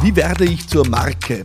[0.00, 1.42] Wie werde ich zur Marke?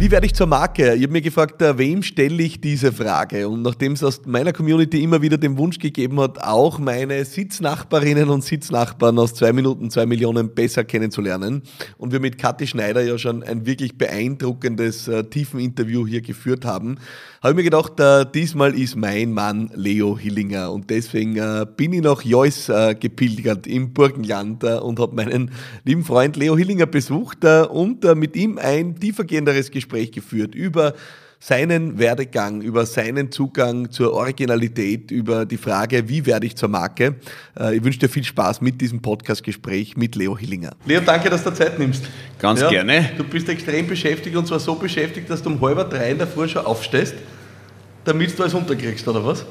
[0.00, 0.94] Wie werde ich zur Marke?
[0.94, 3.46] Ich habe mir gefragt, äh, wem stelle ich diese Frage?
[3.46, 8.30] Und nachdem es aus meiner Community immer wieder den Wunsch gegeben hat, auch meine Sitznachbarinnen
[8.30, 11.64] und Sitznachbarn aus zwei Minuten, zwei Millionen besser kennenzulernen
[11.98, 16.96] und wir mit Kathi Schneider ja schon ein wirklich beeindruckendes äh, Tiefeninterview hier geführt haben,
[17.42, 21.92] habe ich mir gedacht, äh, diesmal ist mein Mann Leo Hillinger und deswegen äh, bin
[21.92, 25.50] ich nach Joyce äh, gepilgert im Burgenland äh, und habe meinen
[25.84, 30.94] lieben Freund Leo Hillinger besucht und mit ihm ein tiefergehenderes Gespräch Gespräch geführt über
[31.42, 37.14] seinen Werdegang, über seinen Zugang zur Originalität, über die Frage, wie werde ich zur Marke.
[37.58, 40.72] Äh, ich wünsche dir viel Spaß mit diesem Podcast-Gespräch mit Leo Hillinger.
[40.84, 42.04] Leo, danke, dass du Zeit nimmst.
[42.38, 43.10] Ganz ja, gerne.
[43.16, 46.26] Du bist extrem beschäftigt und zwar so beschäftigt, dass du um halb drei in der
[46.26, 47.14] Früh schon aufstehst,
[48.04, 49.46] damit du alles unterkriegst, oder was?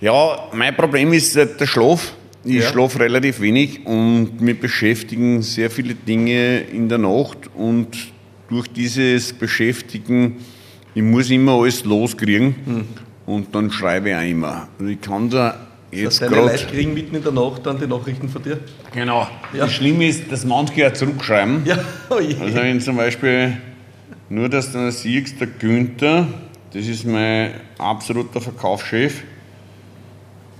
[0.00, 2.12] Ja, mein Problem ist äh, der Schlaf.
[2.44, 2.70] Ich ja.
[2.70, 8.11] schlafe relativ wenig und mir beschäftigen sehr viele Dinge in der Nacht und
[8.52, 10.36] durch dieses Beschäftigen,
[10.94, 12.84] ich muss immer alles loskriegen hm.
[13.26, 14.68] und dann schreibe ich auch immer.
[14.78, 15.56] Und ich kann da
[15.90, 16.36] jetzt gerade...
[16.36, 18.60] Leute kriegen mitten in der Nacht dann die Nachrichten von dir?
[18.92, 19.26] Genau.
[19.52, 19.64] Ja.
[19.64, 21.62] Das Schlimme ist, dass manche ja zurückschreiben.
[21.64, 21.78] Ja.
[22.10, 22.16] Oh.
[22.16, 23.56] Also wenn zum Beispiel,
[24.28, 26.26] nur dass du dann siehst, der Günther,
[26.74, 29.22] das ist mein absoluter Verkaufschef.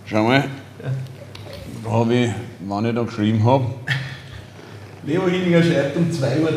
[0.06, 0.44] Schau mal,
[0.82, 0.90] ja.
[1.84, 2.30] da habe ich,
[2.66, 3.66] wann ich da geschrieben habe,
[5.04, 6.54] Leo Hillinger schreibt um 2.53 Uhr.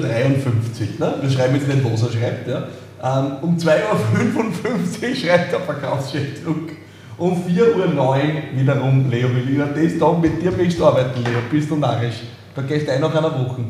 [1.00, 1.16] Ne?
[1.22, 2.48] Wir schreiben jetzt nicht, was er schreibt.
[2.48, 2.68] Ja?
[3.04, 6.72] Ähm, um 2.55 Uhr schreibt der Verkaufschef zurück.
[7.18, 7.98] Um 4.09 Uhr
[8.56, 9.68] wiederum Leo Hillinger.
[9.68, 11.40] Das da mit dir möchtest du arbeiten, Leo.
[11.50, 12.22] Bist du narrisch.
[12.56, 13.64] Da gehst du ein nach einer Woche.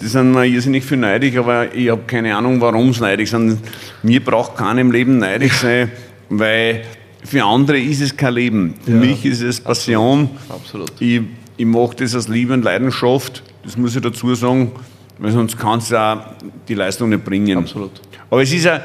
[0.00, 3.58] Die sind mir irrsinnig viel neidig, aber ich habe keine Ahnung, warum sie neidig sind.
[4.02, 5.90] Mir braucht keiner im Leben neidig sein,
[6.28, 6.82] weil
[7.24, 8.74] für andere ist es kein Leben.
[8.84, 10.28] Für ja, mich ist es Passion.
[10.48, 10.92] Absolut.
[11.00, 11.22] Ich,
[11.56, 13.42] ich mache das aus Liebe und Leidenschaft.
[13.64, 14.72] Das muss ich dazu sagen,
[15.18, 16.20] weil sonst kannst du auch
[16.68, 17.58] die Leistung nicht bringen.
[17.58, 18.00] Absolut.
[18.30, 18.82] Aber es ist ja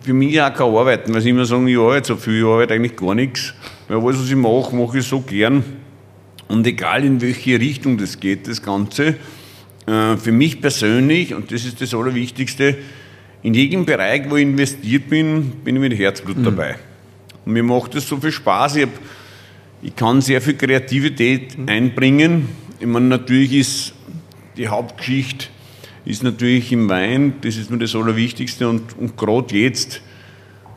[0.00, 2.74] für mich auch kein Arbeiten, weil sie immer sagen, ich arbeite so viel, ich arbeite
[2.74, 3.54] eigentlich gar nichts.
[3.88, 5.64] Weil alles, was ich mache, mache ich so gern.
[6.48, 9.16] Und egal in welche Richtung das geht, das Ganze,
[9.86, 12.76] äh, für mich persönlich, und das ist das Allerwichtigste,
[13.42, 16.44] in jedem Bereich, wo ich investiert bin, bin ich mit Herzblut mhm.
[16.44, 16.76] dabei.
[17.44, 18.76] Und mir macht es so viel Spaß.
[18.76, 18.90] Ich, hab,
[19.82, 21.68] ich kann sehr viel Kreativität mhm.
[21.68, 22.48] einbringen.
[22.78, 23.94] Ich meine, natürlich ist
[24.56, 25.46] die Hauptgeschichte
[26.04, 30.02] ist natürlich im Wein, das ist mir das Allerwichtigste und, und gerade jetzt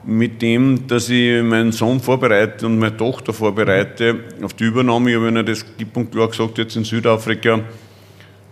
[0.06, 5.12] mit dem, dass ich meinen Sohn vorbereite und meine Tochter vorbereite auf die Übernahme.
[5.12, 7.62] Ich habe ihnen das klipp und klar gesagt, jetzt in Südafrika,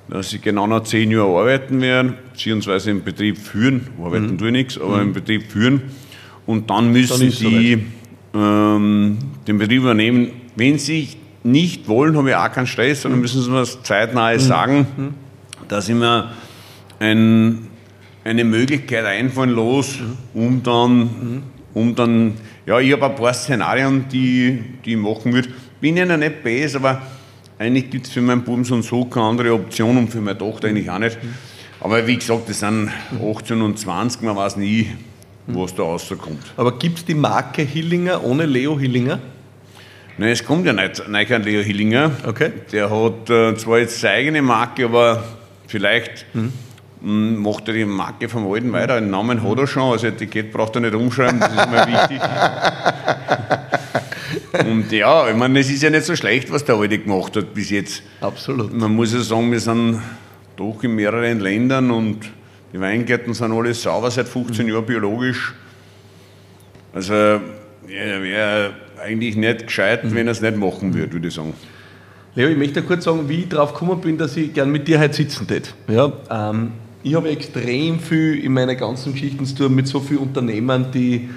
[0.08, 3.88] dass sie genau noch zehn Jahre arbeiten werden, beziehungsweise im Betrieb führen.
[4.02, 4.38] Arbeiten mhm.
[4.38, 5.08] tue ich nichts, aber mhm.
[5.08, 5.81] im Betrieb führen.
[6.46, 7.84] Und dann müssen dann die
[8.34, 9.18] ähm,
[9.48, 10.31] den Betrieb übernehmen.
[10.56, 11.08] Wenn sie
[11.44, 14.40] nicht wollen, habe ich auch keinen Stress, sondern müssen sie das zeitnah mhm.
[14.40, 15.13] sagen, mhm.
[15.68, 16.31] dass ich mir
[17.00, 17.68] ein,
[18.24, 20.41] eine Möglichkeit einfallen los, mhm.
[20.41, 21.44] um dann,
[21.74, 22.34] um dann,
[22.66, 25.50] ja, ich habe ein paar Szenarien, die, die ich machen würde.
[25.80, 27.01] Bin ja nicht besser, aber
[27.57, 30.38] eigentlich gibt es für meinen Buben so und so keine andere Option und für meine
[30.38, 31.18] Tochter eigentlich auch nicht.
[31.80, 34.91] Aber wie gesagt, das sind 18 und 20, man weiß nie,
[35.47, 36.53] was da rauskommt.
[36.56, 39.19] Aber gibt es die Marke Hillinger ohne Leo Hillinger?
[40.18, 42.12] Nein, es kommt ja nicht, nicht an Leo Hillinger.
[42.26, 42.52] Okay.
[42.72, 45.24] Der hat äh, zwar jetzt seine eigene Marke, aber
[45.68, 46.52] vielleicht mhm.
[47.02, 49.00] mh, macht er die Marke vom Alten weiter.
[49.00, 52.22] Den Namen hat er schon, also Etikett braucht er nicht umschreiben, das ist mir wichtig.
[54.66, 57.54] Und ja, ich meine, es ist ja nicht so schlecht, was der Alte gemacht hat
[57.54, 58.04] bis jetzt.
[58.20, 58.74] Absolut.
[58.74, 60.02] Man muss ja sagen, wir sind
[60.58, 62.30] doch in mehreren Ländern und
[62.74, 64.72] die Weingärten sind alle sauber seit 15 mhm.
[64.74, 65.54] Jahren biologisch.
[66.94, 67.42] Also, ja,
[67.88, 71.53] wäre eigentlich nicht gescheit, wenn er es nicht machen würde, würde ich sagen.
[72.34, 75.00] Leo, ich möchte kurz sagen, wie ich drauf gekommen bin, dass ich gern mit dir
[75.00, 75.67] heute sitzen würde.
[75.89, 76.72] Ja, ähm,
[77.03, 81.29] ich habe extrem viel in meiner ganzen Geschichten zu tun mit so vielen Unternehmern, die,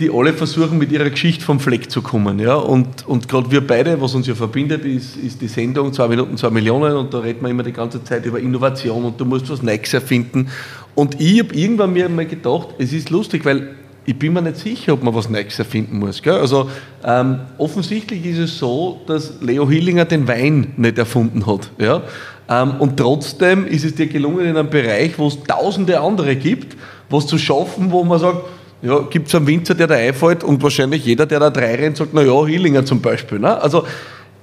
[0.00, 2.40] die alle versuchen, mit ihrer Geschichte vom Fleck zu kommen.
[2.40, 2.54] Ja?
[2.54, 6.36] Und, und gerade wir beide, was uns ja verbindet, ist, ist die Sendung 2 Minuten,
[6.36, 9.48] 2 Millionen und da reden wir immer die ganze Zeit über Innovation und du musst
[9.50, 10.48] was Neues erfinden.
[10.94, 13.76] Und ich habe irgendwann mir mal gedacht, es ist lustig, weil
[14.08, 16.22] ich bin mir nicht sicher, ob man was Neues erfinden muss.
[16.22, 16.32] Gell?
[16.32, 16.70] Also
[17.04, 21.70] ähm, offensichtlich ist es so, dass Leo Hillinger den Wein nicht erfunden hat.
[21.78, 22.00] Ja?
[22.48, 26.74] Ähm, und trotzdem ist es dir gelungen, in einem Bereich, wo es tausende andere gibt,
[27.10, 28.46] was zu schaffen, wo man sagt,
[28.80, 31.98] ja, gibt es einen Winzer, der da einfällt und wahrscheinlich jeder, der da drei rennt,
[31.98, 33.38] sagt, naja, Hillinger zum Beispiel.
[33.38, 33.60] Ne?
[33.60, 33.84] Also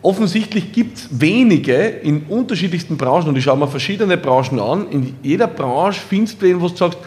[0.04, 4.92] offensichtlich gibt es wenige in unterschiedlichsten Branchen und ich schaue mir verschiedene Branchen an.
[4.92, 7.00] In jeder Branche findest du wen, wo du sagst,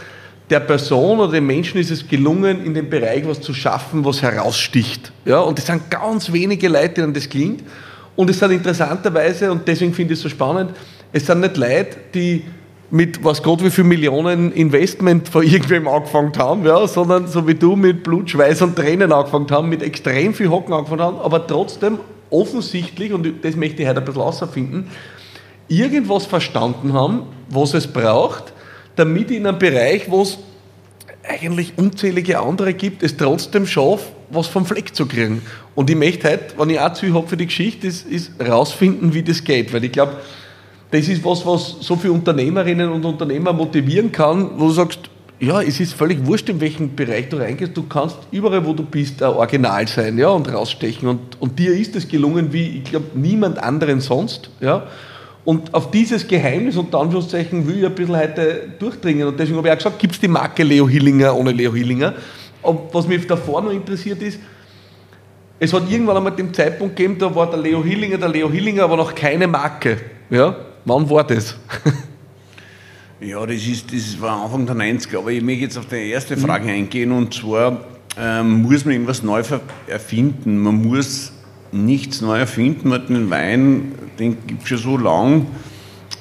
[0.50, 4.22] der Person oder dem Menschen ist es gelungen, in dem Bereich was zu schaffen, was
[4.22, 5.12] heraussticht.
[5.24, 7.62] Ja, und es sind ganz wenige Leute, denen das klingt.
[8.16, 10.72] Und es sind interessanterweise, und deswegen finde ich es so spannend,
[11.12, 12.44] es sind nicht Leute, die
[12.90, 17.54] mit was Gott wie viel Millionen Investment von irgendwem angefangen haben, ja, sondern so wie
[17.54, 21.46] du mit Blut, Schweiß und Tränen angefangen haben, mit extrem viel Hocken angefangen haben, aber
[21.46, 21.98] trotzdem
[22.30, 24.90] offensichtlich, und das möchte ich heute ein bisschen herausfinden,
[25.68, 28.52] irgendwas verstanden haben, was es braucht,
[28.98, 30.38] damit in einem Bereich, wo es
[31.28, 35.42] eigentlich unzählige andere gibt, es trotzdem schafft, was vom Fleck zu kriegen.
[35.74, 39.14] Und ich möchte heute, wenn ich auch zu habe für die Geschichte, ist, ist rausfinden,
[39.14, 39.72] wie das geht.
[39.72, 40.16] Weil ich glaube,
[40.90, 45.00] das ist was, was so viele Unternehmerinnen und Unternehmer motivieren kann, wo du sagst,
[45.40, 47.76] ja, es ist völlig wurscht, in welchen Bereich du reingehst.
[47.76, 51.08] Du kannst überall, wo du bist, ein Original sein ja, und rausstechen.
[51.08, 54.50] Und, und dir ist es gelungen, wie, ich glaube, niemand anderen sonst.
[54.60, 54.88] Ja.
[55.48, 59.28] Und auf dieses Geheimnis, unter Anführungszeichen, will ich ein bisschen heute durchdringen.
[59.28, 62.16] Und deswegen habe ich auch gesagt, gibt es die Marke Leo Hillinger ohne Leo Hillinger.
[62.60, 64.40] Und was mich davor noch interessiert ist,
[65.58, 68.82] es hat irgendwann einmal den Zeitpunkt gegeben, da war der Leo Hillinger, der Leo Hillinger,
[68.82, 69.96] aber noch keine Marke.
[70.28, 70.54] Ja?
[70.84, 71.56] Wann war das?
[73.22, 76.36] ja, das, ist, das war Anfang der 90er, aber ich möchte jetzt auf die erste.
[76.36, 76.70] Frage mhm.
[76.72, 77.86] eingehen und zwar
[78.18, 79.42] ähm, muss man irgendwas neu
[79.86, 80.58] erfinden.
[80.58, 81.32] Man muss
[81.72, 85.46] nichts neu erfinden, man den Wein, den gibt es schon so lang.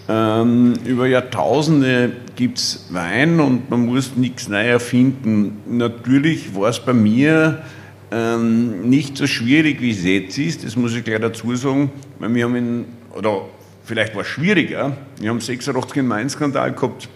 [0.10, 5.58] Ähm, über Jahrtausende gibt es Wein und man muss nichts neu erfinden.
[5.70, 7.62] Natürlich war es bei mir
[8.12, 12.34] ähm, nicht so schwierig, wie es jetzt ist, das muss ich gleich dazu sagen, weil
[12.34, 13.42] wir haben in, oder
[13.84, 17.10] vielleicht war es schwieriger, wir haben 86 einen Main-Skandal gehabt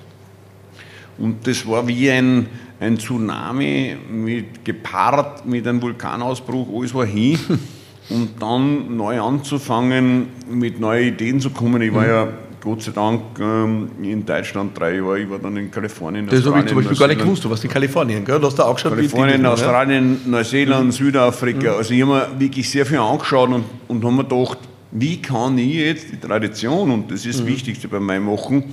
[1.17, 2.47] und das war wie ein,
[2.79, 7.37] ein Tsunami mit, gepaart mit einem Vulkanausbruch, alles war hin.
[8.11, 11.81] und dann neu anzufangen, mit neuen Ideen zu kommen.
[11.81, 12.27] Ich war ja
[12.61, 16.27] Gott sei Dank ähm, in Deutschland drei Jahre, ich war dann in Kalifornien.
[16.27, 18.39] Das habe ich zum Beispiel gar nicht gewusst, du warst in Kalifornien, gell?
[18.39, 20.29] Du hast da auch geschaut, Kalifornien, Australien, ja?
[20.29, 20.91] Neuseeland, mhm.
[20.91, 21.71] Südafrika.
[21.71, 21.77] Mhm.
[21.77, 24.59] Also ich habe mir wirklich sehr viel angeschaut und, und habe mir gedacht,
[24.91, 27.49] wie kann ich jetzt die Tradition, und das ist das mhm.
[27.49, 28.65] Wichtigste beim Maimachen,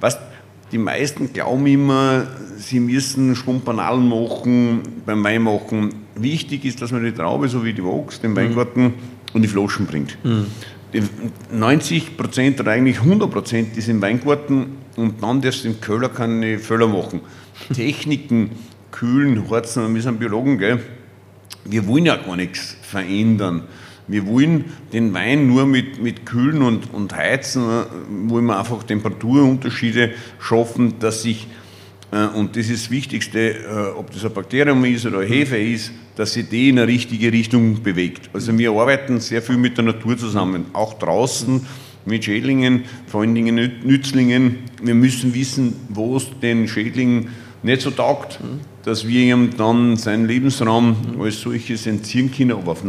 [0.00, 0.18] was
[0.72, 2.26] die meisten glauben immer,
[2.56, 5.94] sie müssen Schwumpanalen machen beim Weinmachen.
[6.14, 8.94] Wichtig ist, dass man die Traube, so wie die wächst, den Weingarten mhm.
[9.32, 10.18] und die Flaschen bringt.
[10.24, 10.46] Mhm.
[11.52, 16.08] 90 Prozent oder eigentlich 100 Prozent ist im Weingarten und dann darfst du im Köller
[16.08, 17.20] keine Föller machen.
[17.74, 18.50] Techniken,
[18.90, 20.80] kühlen, harzen, wir sind Biologen, gell?
[21.70, 23.64] wir wollen ja gar nichts verändern.
[24.08, 27.62] Wir wollen den Wein nur mit, mit Kühlen und, und Heizen,
[28.26, 31.46] wollen wir einfach Temperaturunterschiede schaffen, dass sich,
[32.10, 35.58] äh, und das ist das Wichtigste, äh, ob das ein Bakterium ist oder ein Hefe
[35.58, 38.30] ist, dass sich die in eine richtige Richtung bewegt.
[38.32, 41.64] Also wir arbeiten sehr viel mit der Natur zusammen, auch draußen
[42.06, 44.60] mit Schädlingen, vor allen Dingen Nützlingen.
[44.82, 47.28] Wir müssen wissen, wo es den Schädlingen
[47.62, 48.40] nicht so taugt,
[48.84, 52.84] dass wir ihm dann seinen Lebensraum als solches entziehen können, aber auf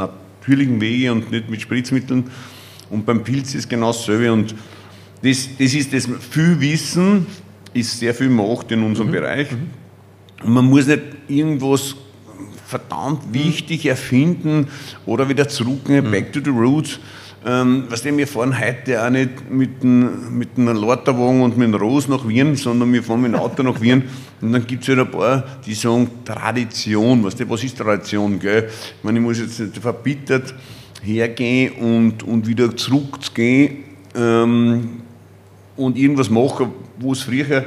[0.49, 2.25] natürlichen Wege und nicht mit Spritzmitteln.
[2.89, 4.33] Und beim Pilz ist genau dasselbe.
[4.33, 4.55] Und
[5.21, 7.27] das, das ist das, viel Wissen
[7.73, 9.13] ist sehr viel Macht in unserem mhm.
[9.13, 9.51] Bereich.
[9.51, 9.69] Mhm.
[10.43, 11.95] Und man muss nicht irgendwas
[12.65, 14.67] verdammt wichtig erfinden
[15.05, 16.09] oder wieder zurück, mhm.
[16.09, 16.99] back to the roots.
[17.45, 21.67] Ähm, was denn, wir fahren heute auch nicht mit, ein, mit einem Lotterwagen und mit
[21.67, 24.03] einem Ros nach Wien, sondern wir fahren mit dem Auto nach Wien
[24.41, 27.23] und dann gibt es halt ein paar, die sagen Tradition.
[27.23, 28.39] Was, was ist Tradition?
[28.39, 28.67] Gell?
[28.67, 30.53] Ich meine, ich muss jetzt nicht verbittert
[31.01, 33.85] hergehen und, und wieder zurückgehen
[34.15, 35.01] ähm,
[35.77, 37.65] und irgendwas machen, wo es früher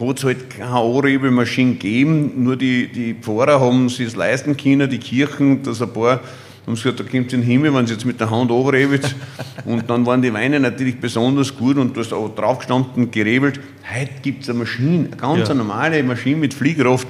[0.00, 4.90] hat es halt keine Anrebemaschine gegeben, nur die, die Pfarrer haben sich es leisten können,
[4.90, 6.20] die Kirchen, dass ein paar
[6.66, 9.14] haben gesagt, da kommt den Himmel, wenn sie jetzt mit der Hand runterrebelt.
[9.64, 13.60] und dann waren die Weine natürlich besonders gut und du hast auch drauf gestanden, gerebelt.
[13.92, 15.54] Heute gibt es eine Maschine, eine ganz ja.
[15.54, 17.08] normale Maschine mit Fliehkraft,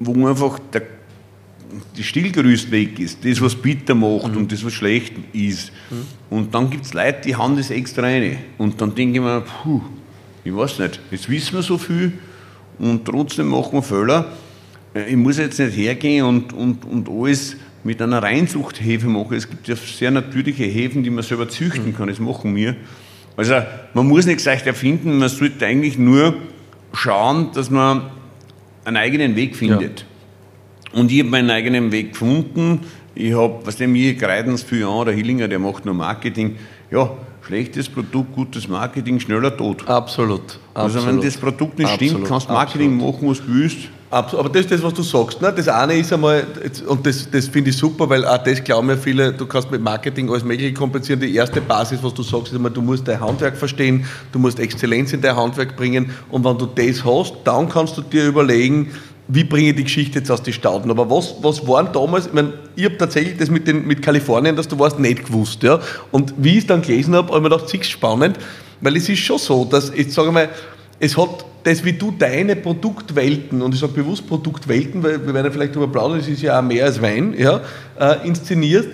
[0.00, 0.82] wo einfach der,
[1.96, 4.38] das Stillgerüst weg ist, das, was bitter macht mhm.
[4.38, 5.70] und das, was schlecht ist.
[5.90, 6.36] Mhm.
[6.36, 8.38] Und dann gibt es Leute, die haben das extra rein.
[8.58, 9.82] Und dann denke ich mir, puh,
[10.42, 12.12] ich weiß nicht, jetzt wissen wir so viel
[12.78, 14.32] und trotzdem machen wir Fehler.
[14.94, 19.36] Äh, ich muss jetzt nicht hergehen und, und, und alles mit einer Reinzuchthefe machen.
[19.36, 22.08] Es gibt ja sehr natürliche Hefen, die man selber züchten kann.
[22.08, 22.76] Das machen wir.
[23.36, 23.54] Also
[23.92, 26.34] man muss nichts leicht erfinden, man sollte eigentlich nur
[26.92, 28.10] schauen, dass man
[28.84, 30.00] einen eigenen Weg findet.
[30.92, 31.00] Ja.
[31.00, 32.80] Und ich habe meinen eigenen Weg gefunden.
[33.14, 36.56] Ich habe, was dem hier Greidens für Jahre, der Hillinger, der macht nur Marketing.
[36.90, 37.10] Ja,
[37.46, 39.86] schlechtes Produkt, gutes Marketing, schneller tot.
[39.88, 40.58] Absolut.
[40.72, 42.12] Also wenn das Produkt nicht Absolut.
[42.12, 43.14] stimmt, kannst du Marketing Absolut.
[43.14, 43.78] machen, was du willst.
[44.14, 45.42] Aber das ist das, was du sagst.
[45.42, 45.52] Ne?
[45.52, 46.46] Das eine ist einmal,
[46.86, 49.82] und das, das finde ich super, weil auch das glauben ja viele, du kannst mit
[49.82, 51.18] Marketing alles Mögliche komplizieren.
[51.18, 54.60] Die erste Basis, was du sagst, ist einmal, du musst dein Handwerk verstehen, du musst
[54.60, 58.92] Exzellenz in dein Handwerk bringen und wenn du das hast, dann kannst du dir überlegen,
[59.26, 60.90] wie bringe ich die Geschichte jetzt aus den Stauden.
[60.90, 64.54] Aber was, was waren damals, ich meine, ich habe tatsächlich das mit, den, mit Kalifornien,
[64.54, 65.62] dass du warst, nicht gewusst.
[65.62, 65.80] Ja?
[66.12, 68.38] Und wie ich es dann gelesen habe, habe ich mir gedacht, ist spannend,
[68.80, 70.50] weil es ist schon so, dass, ich sage mal,
[71.00, 75.46] es hat das, wie du deine Produktwelten, und ich sage bewusst Produktwelten, weil wir werden
[75.46, 77.60] ja vielleicht darüber plaudern, das ist ja auch mehr als Wein, ja,
[77.98, 78.90] äh, inszenierst.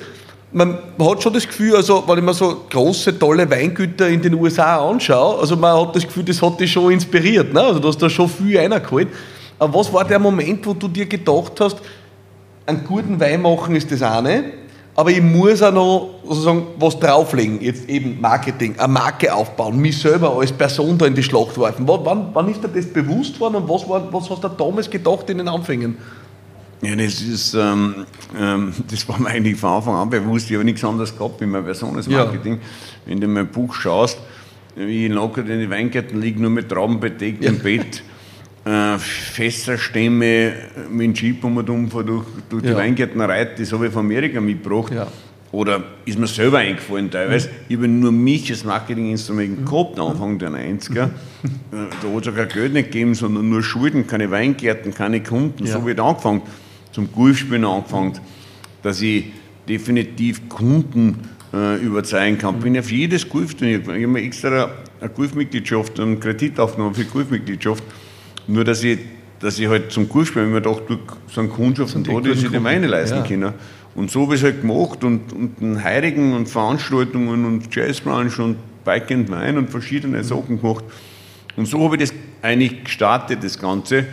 [0.52, 4.34] Man hat schon das Gefühl, also wenn ich mir so große, tolle Weingüter in den
[4.34, 7.52] USA anschaue, also man hat das Gefühl, das hat dich schon inspiriert.
[7.52, 7.60] Ne?
[7.60, 9.08] Also du hast da schon viel reingeholt.
[9.58, 11.78] Aber was war der Moment, wo du dir gedacht hast,
[12.66, 14.44] einen guten Wein machen ist das eine,
[15.00, 19.98] aber ich muss auch noch sozusagen was drauflegen, jetzt eben Marketing, eine Marke aufbauen, mich
[19.98, 21.88] selber als Person da in die Schlacht werfen.
[21.88, 25.30] Wann, wann ist dir das bewusst worden und was, war, was hast du damals gedacht
[25.30, 25.96] in den Anfängen?
[26.82, 28.04] Ja, das ist, ähm,
[28.38, 30.50] ähm, das war mir eigentlich von Anfang an bewusst.
[30.50, 32.52] Ich habe nichts anderes gehabt in meinem Personenmarketing.
[32.56, 32.60] Ja.
[33.06, 34.18] Wenn du in mein Buch schaust,
[34.76, 37.48] wie ich locker in den Weingärten liege, nur mit Trauben bedeckt ja.
[37.48, 38.02] im Bett,
[38.64, 40.52] äh, fester Stämme
[40.90, 42.76] mit dem Jeep um und um durch, durch die ja.
[42.76, 44.92] Weingärten reitet, das habe ich von Amerika mitgebracht.
[44.92, 45.06] Ja.
[45.52, 47.48] Oder ist mir selber eingefallen teilweise.
[47.48, 47.54] Mhm.
[47.68, 49.64] Ich habe nur mich als Marketinginstrument mhm.
[49.64, 51.06] gehabt, Anfang der 90er.
[51.06, 51.50] Mhm.
[51.72, 55.64] da hat es auch kein Geld nicht gegeben, sondern nur Schulden, keine Weingärten, keine Kunden.
[55.64, 55.72] Ja.
[55.72, 56.42] So habe ich angefangen.
[56.92, 58.18] Zum Golfspielen angefangen,
[58.82, 59.26] dass ich
[59.68, 61.16] definitiv Kunden
[61.52, 62.56] äh, überzeugen kann.
[62.56, 67.04] Ich bin auf jedes Golfturnier, ich habe mir extra eine Golfmitgliedschaft, einen Kredit aufgenommen für
[67.04, 67.82] die Golfmitgliedschaft.
[68.50, 68.98] Nur, dass ich,
[69.38, 71.00] dass ich halt zum Kursspielen immer gedacht, durch
[71.32, 73.22] so eine Kundschaft und da, dass ich die meine leisten ja.
[73.22, 73.52] können.
[73.94, 78.42] Und so habe ich es halt gemacht und, und in Heiligen und Veranstaltungen und Jazzbranche
[78.42, 80.24] und Bike and Wine und verschiedene mhm.
[80.24, 80.84] Sachen gemacht.
[81.56, 84.06] Und so habe ich das eigentlich gestartet, das Ganze.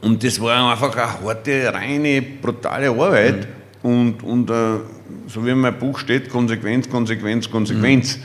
[0.00, 3.46] Und das war einfach eine harte, reine, brutale Arbeit.
[3.82, 3.90] Mhm.
[3.90, 4.80] Und, und uh,
[5.28, 8.16] so wie in meinem Buch steht, Konsequenz, Konsequenz, Konsequenz.
[8.16, 8.22] Mhm.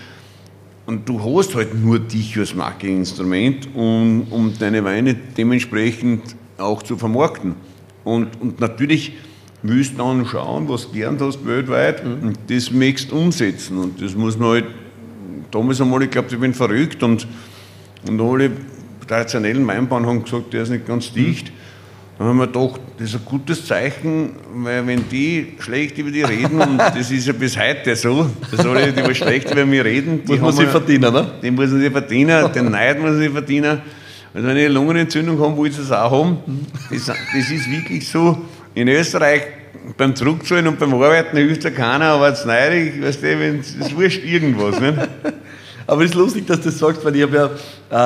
[0.87, 6.23] Und du hast halt nur dich als Marketinginstrument, um, um deine Weine dementsprechend
[6.57, 7.55] auch zu vermarkten.
[8.05, 9.11] Und, und natürlich
[9.63, 12.29] willst du dann schauen, was du gelernt hast weltweit mhm.
[12.29, 13.77] und das möchtest umsetzen.
[13.79, 14.65] Und das muss man halt,
[15.51, 17.27] damals einmal, ich glaube, ich bin verrückt und,
[18.07, 18.51] und alle
[19.05, 21.49] traditionellen Weinbauern haben gesagt, der ist nicht ganz dicht.
[21.49, 21.56] Mhm.
[22.17, 26.23] Dann haben wir gedacht, das ist ein gutes Zeichen, weil wenn die schlecht über die
[26.23, 29.83] reden, und das ist ja bis heute so, dass alle, die was schlecht über mich
[29.83, 31.31] reden, die muss man sich verdienen, ne?
[31.43, 33.81] Den muss man sich verdienen, den Neid muss man sich verdienen.
[34.33, 36.37] Also wenn ich eine Lungenentzündung habe, will ich das auch haben.
[36.89, 38.37] Das, das ist wirklich so.
[38.73, 39.43] In Österreich
[39.95, 43.95] beim Zurückzahlen und beim Arbeiten hilft ja keiner, aber jetzt neidig, weißt du, wenn es
[43.95, 44.79] wurscht irgendwas.
[44.79, 44.97] Nicht?
[45.87, 47.49] Aber es ist lustig, dass du das sagst, weil ich habe ja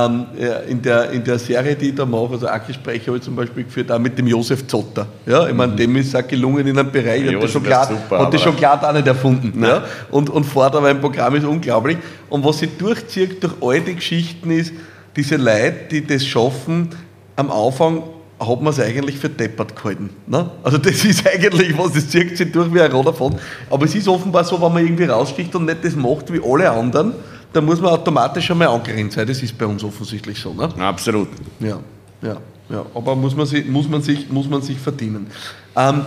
[0.06, 0.26] ähm,
[0.70, 3.64] in, der, in der Serie, die ich da mache, also Aki-Sprecher habe ich zum Beispiel
[3.64, 5.08] geführt, auch mit dem Josef Zotter.
[5.26, 5.78] Ja, ich meine, mhm.
[5.78, 8.42] dem ist auch gelungen in einem Bereich, ja, hat das schon klar, super, hat das
[8.42, 9.64] schon klar da nicht erfunden.
[9.64, 9.84] Ja?
[10.12, 11.98] Und, und fährt aber ein Programm ist unglaublich.
[12.30, 14.74] Und was sich durchzieht durch all die Geschichten ist,
[15.16, 16.90] diese Leute, die das schaffen,
[17.36, 18.04] am Anfang
[18.40, 20.10] hat man es eigentlich für deppert gehalten.
[20.28, 20.50] Ne?
[20.64, 23.36] Also das ist eigentlich was, das zieht sich durch wie ein davon.
[23.70, 26.70] Aber es ist offenbar so, wenn man irgendwie raussticht und nicht das macht wie alle
[26.70, 27.14] anderen,
[27.54, 29.28] da muss man automatisch einmal angerannt sein.
[29.28, 30.54] Das ist bei uns offensichtlich so.
[30.54, 30.70] Ne?
[30.80, 31.30] Absolut.
[31.60, 31.80] Ja,
[32.22, 32.38] ja,
[32.70, 32.86] ja.
[32.94, 35.28] Aber muss man sich, muss man sich, muss man sich verdienen.
[35.76, 36.06] Ähm,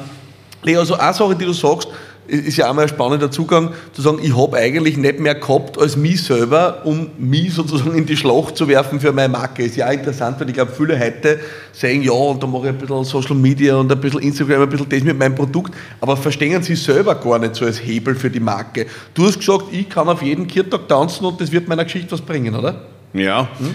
[0.62, 1.88] Leo, also eine Sache, die du sagst,
[2.26, 5.97] ist ja einmal ein spannender Zugang, zu sagen, ich habe eigentlich nicht mehr gehabt als
[5.97, 9.64] mich selber, um mich sozusagen in die Schlacht zu werfen für meine Marke.
[9.64, 11.40] Ist ja auch interessant, weil ich glaube, viele heute
[11.73, 14.69] sagen, ja, und da mache ich ein bisschen Social Media und ein bisschen Instagram, ein
[14.69, 18.31] bisschen das mit meinem Produkt, aber verstehen sie selber gar nicht so als Hebel für
[18.31, 18.87] die Marke.
[19.12, 22.21] Du hast gesagt, ich kann auf jeden Kirtag tanzen und das wird meiner Geschichte was
[22.21, 22.83] bringen, oder?
[23.12, 23.49] Ja.
[23.59, 23.75] Hm?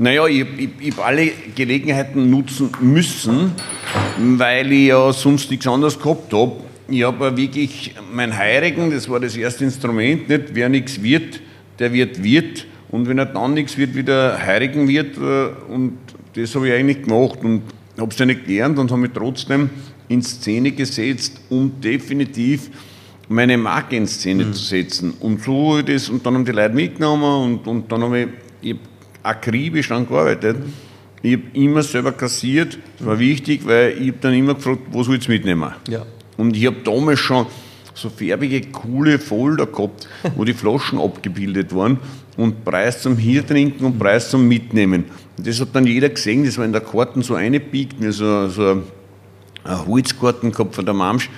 [0.00, 3.52] Naja, ich, ich, ich habe alle Gelegenheiten nutzen müssen,
[4.16, 6.52] weil ich ja sonst nichts anderes gehabt habe
[6.88, 11.40] ich habe wirklich mein Heirigen, das war das erste Instrument, nicht wer nichts wird,
[11.78, 12.66] der wird wird.
[12.90, 15.16] Und wenn er dann nichts wird, wieder Heirigen wird.
[15.18, 15.98] Äh, und
[16.34, 17.62] das habe ich eigentlich gemacht und
[17.98, 19.68] habe es dann nicht gelernt und habe mich trotzdem
[20.08, 22.70] in Szene gesetzt, um definitiv
[23.28, 24.54] meine Marke in Szene mhm.
[24.54, 25.12] zu setzen.
[25.20, 28.20] Und so habe ich das, und dann haben die Leute mitgenommen und, und dann habe
[28.20, 28.28] ich,
[28.62, 30.58] ich hab akribisch daran gearbeitet.
[30.58, 30.72] Mhm.
[31.20, 35.08] Ich habe immer selber kassiert, das war wichtig, weil ich habe dann immer gefragt, was
[35.08, 35.72] willst du mitnehmen?
[35.88, 36.06] Ja.
[36.38, 37.46] Und ich habe damals schon
[37.94, 41.98] so färbige, coole Folder gehabt, wo die Flaschen abgebildet waren
[42.36, 45.04] und Preis zum Hier trinken und Preis zum Mitnehmen.
[45.36, 48.48] Und das hat dann jeder gesehen, das war in der Karten so eingebiegt, mir so,
[48.48, 48.82] so
[49.64, 51.28] ein Holzkarten gehabt von der Mamsch,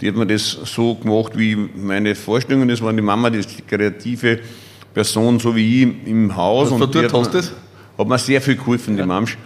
[0.00, 4.40] die hat mir das so gemacht, wie meine Vorstellungen, das war die Mama, die kreative
[4.92, 6.70] Person, so wie ich im Haus.
[6.70, 7.52] Was und dort hast du das?
[7.96, 9.06] Hat mir sehr viel geholfen, die ja.
[9.06, 9.36] Mamsch.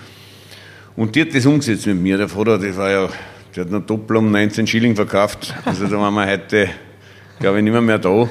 [0.96, 2.16] Und die hat das umgesetzt mit mir.
[2.16, 3.08] Der Vater, das war ja,
[3.54, 5.54] der hat noch doppelt um 19 Schilling verkauft.
[5.64, 6.68] Also da waren wir heute,
[7.38, 8.28] glaube ich, nicht mehr, mehr da.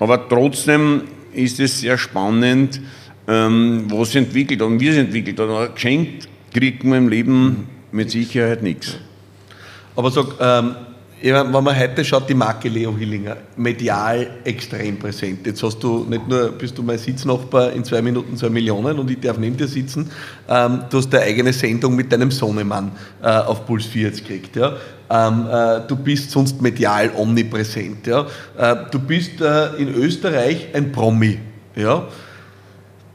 [0.00, 2.80] Aber trotzdem ist es sehr spannend,
[3.28, 5.74] ähm, was entwickelt und wie es entwickelt hat.
[5.74, 8.96] Geschenkt kriegt man im Leben mit Sicherheit nichts.
[9.94, 10.76] Aber sag, ähm,
[11.22, 15.46] wenn man heute schaut, die Marke Leo Hillinger, medial extrem präsent.
[15.46, 19.10] Jetzt hast du nicht nur, bist du mein Sitznachbar in zwei Minuten zwei Millionen und
[19.10, 20.10] ich darf neben dir sitzen,
[20.48, 22.92] ähm, du hast deine eigene Sendung mit deinem Sohnemann
[23.22, 24.56] äh, auf Puls 4 jetzt gekriegt.
[24.56, 24.76] Ja?
[25.08, 28.06] Ähm, äh, du bist sonst medial omnipräsent.
[28.06, 28.26] Ja?
[28.58, 31.38] Äh, du bist äh, in Österreich ein Promi.
[31.74, 32.08] Ja?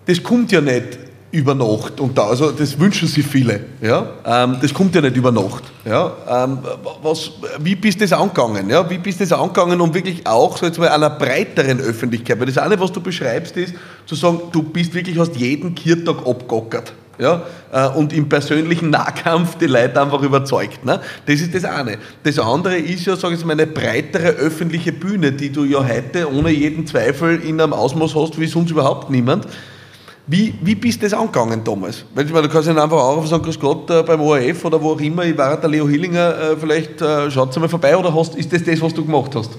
[0.06, 0.98] Das kommt ja nicht
[1.32, 2.00] über Nacht.
[2.00, 3.62] Und da, also das wünschen sich viele.
[3.82, 4.10] Ja?
[4.26, 5.64] Ähm, das kommt ja nicht über Nacht.
[5.86, 6.14] Ja?
[6.28, 6.60] Ähm,
[7.02, 8.70] was, wie bist du das angegangen?
[8.70, 8.88] Ja?
[8.90, 12.48] Wie bist du das angegangen, um wirklich auch so jetzt mal einer breiteren Öffentlichkeit, weil
[12.48, 13.74] das eine, was du beschreibst, ist
[14.06, 16.94] zu sagen, du bist wirklich, hast jeden Kirtag abgockert.
[17.20, 20.84] Ja, äh, und im persönlichen Nahkampf die Leute einfach überzeugt.
[20.84, 21.00] Ne?
[21.28, 22.00] Das ist das eine.
[22.24, 26.34] Das andere ist ja, sage ich mal, eine breitere öffentliche Bühne, die du ja heute
[26.34, 29.46] ohne jeden Zweifel in einem Ausmaß hast, wie sonst überhaupt niemand.
[30.28, 32.06] Wie, wie bist du das angegangen damals?
[32.14, 34.82] Weil ich meine, du kannst ja einfach auch sagen, Grüß Gott äh, beim ORF oder
[34.82, 38.14] wo auch immer, ich war der Leo Hillinger, äh, vielleicht äh, schaut mal vorbei oder
[38.14, 39.58] hast, ist das das, was du gemacht hast?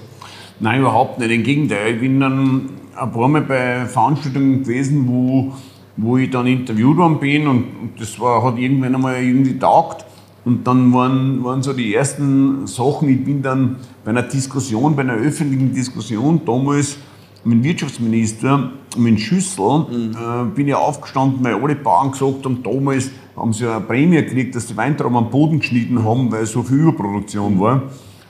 [0.59, 1.31] Nein, überhaupt nicht.
[1.31, 5.53] Im Gegenteil, ich bin dann ein paar Mal bei Veranstaltungen gewesen, wo,
[5.97, 7.65] wo ich dann interviewt worden bin und,
[7.99, 10.05] das war, hat irgendwann einmal irgendwie taugt.
[10.45, 15.01] Und dann waren, waren so die ersten Sachen, ich bin dann bei einer Diskussion, bei
[15.01, 16.97] einer öffentlichen Diskussion damals
[17.43, 20.11] mit dem Wirtschaftsminister, mit dem Schüssel, mhm.
[20.11, 24.55] äh, bin ich aufgestanden, weil alle Bauern gesagt haben, damals haben sie eine Prämie gekriegt,
[24.55, 27.83] dass die Weintrauben am Boden geschnitten haben, weil so viel Überproduktion war.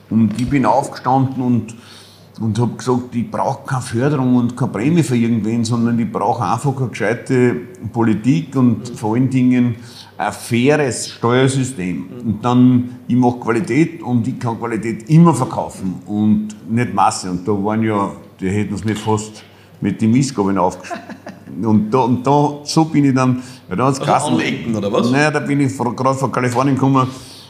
[0.09, 1.75] Und ich bin aufgestanden und,
[2.39, 6.43] und habe gesagt, ich brauche keine Förderung und keine Prämie für irgendwen, sondern ich brauche
[6.43, 7.55] einfach eine gescheite
[7.91, 8.95] Politik und mhm.
[8.95, 9.75] vor allen Dingen
[10.17, 12.05] ein faires Steuersystem.
[12.23, 17.31] Und dann, ich mache Qualität und ich kann Qualität immer verkaufen und nicht Masse.
[17.31, 18.11] Und da waren ja
[18.43, 19.43] die hätten es mir fast
[19.79, 21.65] mit den Missgabeln aufgeschnitten.
[21.65, 25.11] Und da, und da, so bin ich dann, weil da hat's also Anlegten, oder was?
[25.11, 27.07] Nein, da bin ich gerade von Kalifornien gekommen,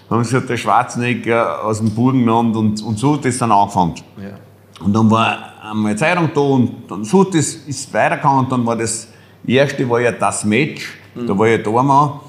[0.10, 3.96] haben sie der Schwarzenegger aus dem Burgenland und, und so hat das dann angefangen.
[4.18, 4.86] Ja.
[4.86, 8.66] Und dann war einmal eine Zeitung da und dann so das ist weitergegangen und dann
[8.66, 9.08] war das
[9.48, 11.28] erste war ja das Match, mhm.
[11.28, 12.20] da war ja Dormann.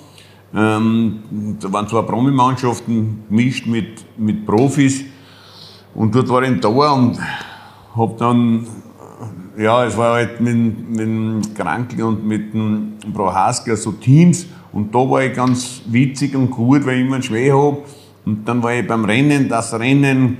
[0.56, 5.04] Ähm, da waren zwei Promi-Mannschaften gemischt mit, mit Profis
[5.94, 7.18] und dort war ich da und
[7.96, 8.66] habe dann,
[9.56, 14.92] ja, es war halt mit, mit dem Krankl und mit dem Prohaska so Teams und
[14.94, 17.78] da war ich ganz witzig und gut, weil ich immer einen Schweh habe.
[18.26, 20.36] Und dann war ich beim Rennen, das Rennen,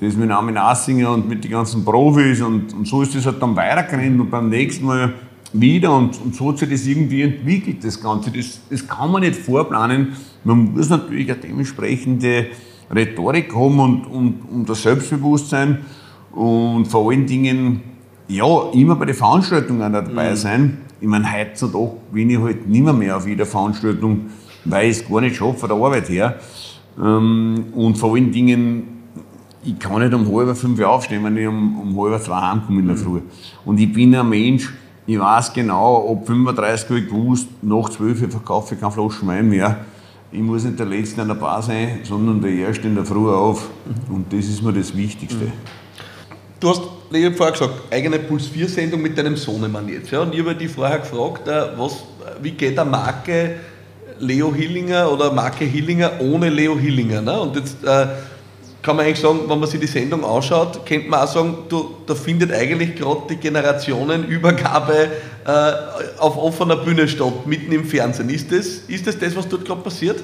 [0.00, 3.40] das mit Armin Assinger und mit den ganzen Profis und, und so ist das halt
[3.40, 5.14] dann weitergerannt und beim nächsten Mal
[5.52, 8.30] wieder und, und so hat sich das irgendwie entwickelt, das Ganze.
[8.30, 10.12] Das, das kann man nicht vorplanen.
[10.44, 12.46] Man muss natürlich eine dementsprechende
[12.94, 15.78] Rhetorik haben und, und, und das Selbstbewusstsein.
[16.32, 17.82] Und vor allen Dingen,
[18.28, 20.36] ja, immer bei den Veranstaltungen dabei mhm.
[20.36, 20.78] sein.
[21.00, 24.26] Ich meine, heutzutage bin ich halt nicht mehr, auf jeder Veranstaltung,
[24.64, 26.38] weil ich es gar nicht schaffe von der Arbeit her.
[27.02, 29.00] Ähm, und vor allen Dingen,
[29.64, 32.80] ich kann nicht um halb fünf Uhr aufstehen, wenn ich um, um halb zwei heimkomme
[32.80, 33.00] in der mhm.
[33.00, 33.20] Früh.
[33.64, 34.72] Und ich bin ein Mensch,
[35.06, 39.26] ich weiß genau, ab 35 habe ich gewusst, nach 12 Uhr verkaufe ich keine Flaschen
[39.26, 39.84] Wein mehr.
[40.30, 43.28] Ich muss nicht der Letzte an der Bar sein, sondern der Erste in der Früh
[43.28, 43.68] auf.
[44.08, 44.14] Mhm.
[44.14, 45.50] Und das ist mir das Wichtigste.
[46.60, 50.10] Du hast, ich habe vorher gesagt, eigene Puls 4 Sendung mit deinem Sohnemann jetzt.
[50.10, 50.20] Ja?
[50.20, 52.04] Und ich habe dich vorher gefragt, äh, was,
[52.42, 53.56] wie geht eine Marke
[54.18, 57.22] Leo Hillinger oder Marke Hillinger ohne Leo Hillinger?
[57.22, 57.40] Ne?
[57.40, 58.06] Und jetzt äh,
[58.82, 61.96] kann man eigentlich sagen, wenn man sich die Sendung anschaut, könnte man auch sagen, du,
[62.06, 65.08] da findet eigentlich gerade die Generationenübergabe
[65.46, 65.72] äh,
[66.18, 68.28] auf offener Bühne statt, mitten im Fernsehen.
[68.28, 70.22] Ist das ist das, das was dort gerade passiert?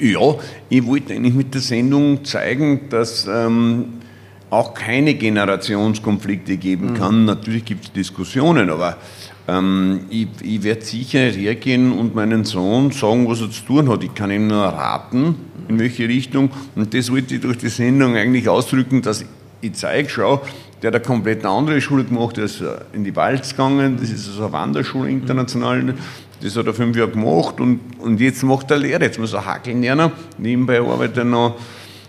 [0.00, 0.36] Ja,
[0.70, 4.00] ich wollte eigentlich mit der Sendung zeigen, dass ähm,
[4.50, 6.94] auch keine Generationskonflikte geben mhm.
[6.94, 7.20] kann.
[7.20, 7.24] Mhm.
[7.26, 8.96] Natürlich gibt es Diskussionen, aber
[9.46, 13.88] ähm, ich, ich werde sicher nicht hergehen und meinen Sohn sagen, was er zu tun
[13.88, 14.04] hat.
[14.04, 15.34] Ich kann ihm nur raten,
[15.68, 16.50] in welche Richtung.
[16.76, 19.24] Und das wollte ich durch die Sendung eigentlich ausdrücken, dass
[19.60, 20.42] ich zeige, schau,
[20.82, 24.10] der hat eine komplett andere Schule gemacht, der ist äh, in die Walz gegangen, das
[24.10, 25.94] ist also eine Wanderschule international,
[26.40, 29.44] das hat er fünf Jahre gemacht und, und jetzt macht er Lehre, jetzt muss er
[29.44, 31.56] Hackeln lernen, nebenbei arbeitet er noch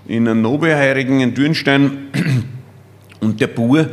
[0.08, 2.10] in einem Nobelheirigen in Dürnstein.
[3.20, 3.88] Und der Bauer,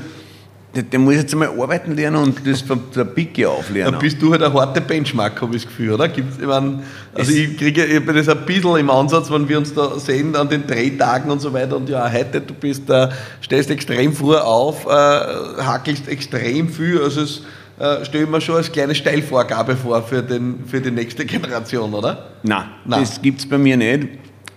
[0.74, 3.92] der, der, muss jetzt einmal arbeiten lernen und das von der Picke auflernen.
[3.92, 6.08] Dann bist du halt ein harter Benchmark, habe ich das Gefühl, oder?
[6.08, 6.82] Gibt's, ich mein,
[7.14, 10.36] also es ich kriege ich das ein bisschen im Ansatz, wenn wir uns da sehen
[10.36, 11.76] an den Drehtagen und so weiter.
[11.76, 13.08] Und ja, heute, du bist, äh,
[13.40, 17.00] stehst extrem vor auf, äh, hackelst extrem viel.
[17.00, 17.42] Also es,
[17.78, 21.92] äh, stelle ich mir schon als kleine Steilvorgabe vor für, den, für die nächste Generation,
[21.92, 22.30] oder?
[22.42, 23.00] Nein, Nein.
[23.00, 24.08] das gibt es bei mir nicht.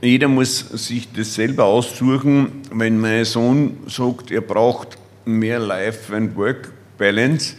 [0.02, 2.62] Jeder muss sich das selber aussuchen.
[2.72, 7.56] Wenn mein Sohn sagt, er braucht mehr Life- and Work-Balance,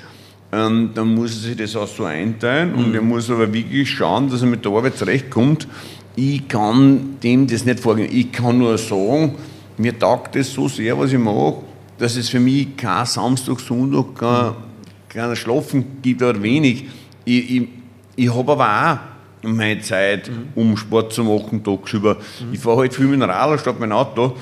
[0.52, 2.78] ähm, dann muss er sich das auch so einteilen mhm.
[2.78, 5.68] und er muss aber wirklich schauen, dass er mit der Arbeit zurechtkommt.
[6.16, 8.08] Ich kann dem das nicht vorgehen.
[8.10, 9.36] Ich kann nur sagen,
[9.76, 11.56] mir taugt das so sehr, was ich mache,
[11.98, 14.52] dass es für mich kein Samstag, Sonntag, kein,
[15.08, 16.86] kein Schlafen gibt oder wenig.
[17.24, 17.68] Ich, ich,
[18.16, 18.98] ich habe aber auch
[19.42, 20.48] meine Zeit, mhm.
[20.54, 22.14] um Sport zu machen, tagsüber.
[22.14, 22.52] Mhm.
[22.52, 24.36] Ich fahre halt viel mit Rad statt mein Auto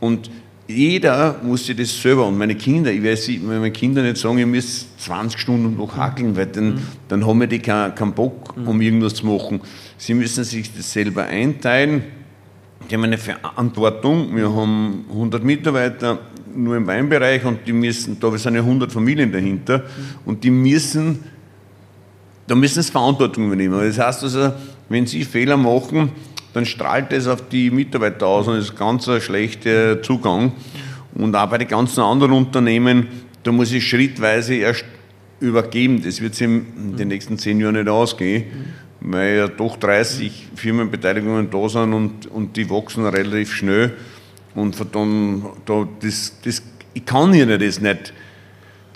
[0.00, 0.30] und
[0.68, 4.38] jeder muss sich das selber und meine Kinder, ich weiß, wenn meine Kinder nicht sagen,
[4.38, 6.78] ihr müsst 20 Stunden noch hackeln, weil dann, mhm.
[7.08, 9.60] dann haben wir die keinen, keinen Bock, um irgendwas zu machen.
[9.96, 12.02] Sie müssen sich das selber einteilen.
[12.90, 14.34] Die haben eine Verantwortung.
[14.34, 16.18] Wir haben 100 Mitarbeiter
[16.54, 19.84] nur im Weinbereich und die müssen, da sind ja 100 Familien dahinter
[20.24, 21.22] und die müssen,
[22.46, 23.78] da müssen sie Verantwortung übernehmen.
[23.80, 24.52] Das heißt also,
[24.88, 26.10] wenn sie Fehler machen,
[26.52, 30.52] dann strahlt das auf die Mitarbeiter aus und das ist ganz ein schlechter Zugang.
[31.14, 33.08] Und auch bei den ganzen anderen Unternehmen,
[33.42, 34.84] da muss ich schrittweise erst
[35.40, 36.02] übergeben.
[36.02, 38.44] Das wird sich in den nächsten zehn Jahren nicht ausgehen
[39.00, 43.94] weil ja doch 30 Firmenbeteiligungen da sind und, und die wachsen relativ schnell.
[44.54, 46.62] Und von dann, da, das, das,
[46.94, 48.12] ich kann ihnen das nicht.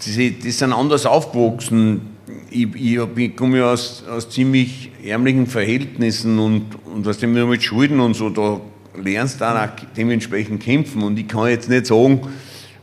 [0.05, 2.17] Die, die sind anders aufgewachsen.
[2.51, 8.01] Ich, ich, komme ja aus, aus ziemlich ärmlichen Verhältnissen und, und was dem mit Schulden
[8.01, 8.61] und so, da
[9.01, 11.03] lernst du auch dementsprechend kämpfen.
[11.03, 12.21] Und ich kann jetzt nicht sagen,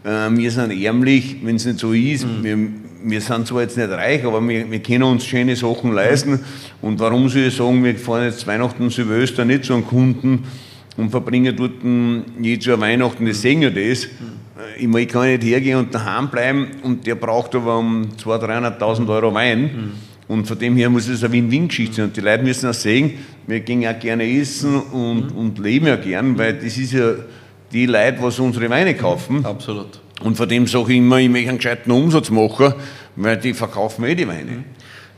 [0.04, 2.26] äh, wir sind ärmlich, wenn es nicht so ist.
[2.26, 2.44] Mhm.
[2.44, 2.58] Wir,
[3.04, 6.40] wir sind zwar jetzt nicht reich, aber wir, wir können uns schöne Sachen leisten.
[6.82, 10.46] Und warum soll ich sagen, wir fahren jetzt Weihnachten Silvester nicht zu einem Kunden
[10.98, 11.74] und verbringen dort
[12.42, 14.08] jedes Jahr Weihnachten, das sehen ja das.
[14.78, 18.80] Ich, meine, ich kann nicht hergehen und daheim bleiben und der braucht aber um 200.000,
[18.80, 19.92] 300.000 Euro Wein.
[20.28, 22.06] Und von dem her muss es eine Win-Win-Geschichte sein.
[22.06, 23.14] Und die Leute müssen auch sehen,
[23.46, 27.14] wir gehen ja gerne essen und, und leben ja gern, weil das ist ja
[27.72, 29.46] die Leute, was unsere Weine kaufen.
[29.46, 30.02] Absolut.
[30.22, 32.74] Und von dem sage ich immer, ich möchte einen gescheiten Umsatz machen,
[33.16, 34.64] weil die verkaufen eh die Weine.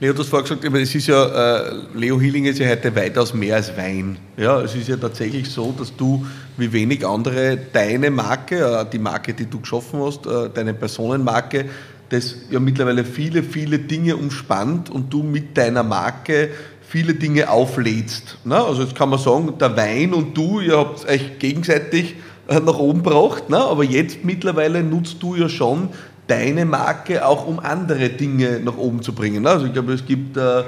[0.01, 3.33] Leo, du hast vorher gesagt, es ist ja, äh, Leo Healing ist ja heute weitaus
[3.33, 4.17] mehr als Wein.
[4.37, 8.97] Ja, es ist ja tatsächlich so, dass du wie wenig andere deine Marke, äh, die
[8.97, 11.65] Marke, die du geschaffen hast, äh, deine Personenmarke,
[12.07, 16.51] das ja mittlerweile viele, viele Dinge umspannt und du mit deiner Marke
[16.87, 18.37] viele Dinge auflädst.
[18.45, 18.55] Ne?
[18.55, 22.15] Also jetzt kann man sagen, der Wein und du, ihr habt euch gegenseitig
[22.47, 23.57] äh, nach oben gebracht, ne?
[23.57, 25.89] aber jetzt mittlerweile nutzt du ja schon
[26.29, 29.45] deine Marke auch um andere Dinge nach oben zu bringen.
[29.47, 30.63] Also ich glaube, es gibt äh, äh,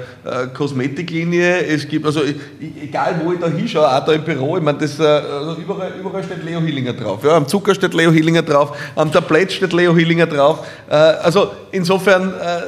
[0.52, 2.20] Kosmetiklinie, es gibt, also
[2.82, 5.92] egal wo ich da hinschaue, auch da im Büro, ich meine, das, äh, also überall,
[5.98, 7.22] überall steht Leo Hillinger drauf.
[7.24, 10.66] Ja, am Zucker steht Leo Hillinger drauf, am Tablett steht Leo Hillinger drauf.
[10.90, 12.62] Äh, also insofern, äh,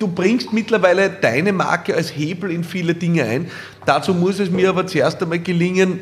[0.00, 3.50] du bringst mittlerweile deine Marke als Hebel in viele Dinge ein.
[3.86, 6.00] Dazu muss es mir aber zuerst einmal gelingen,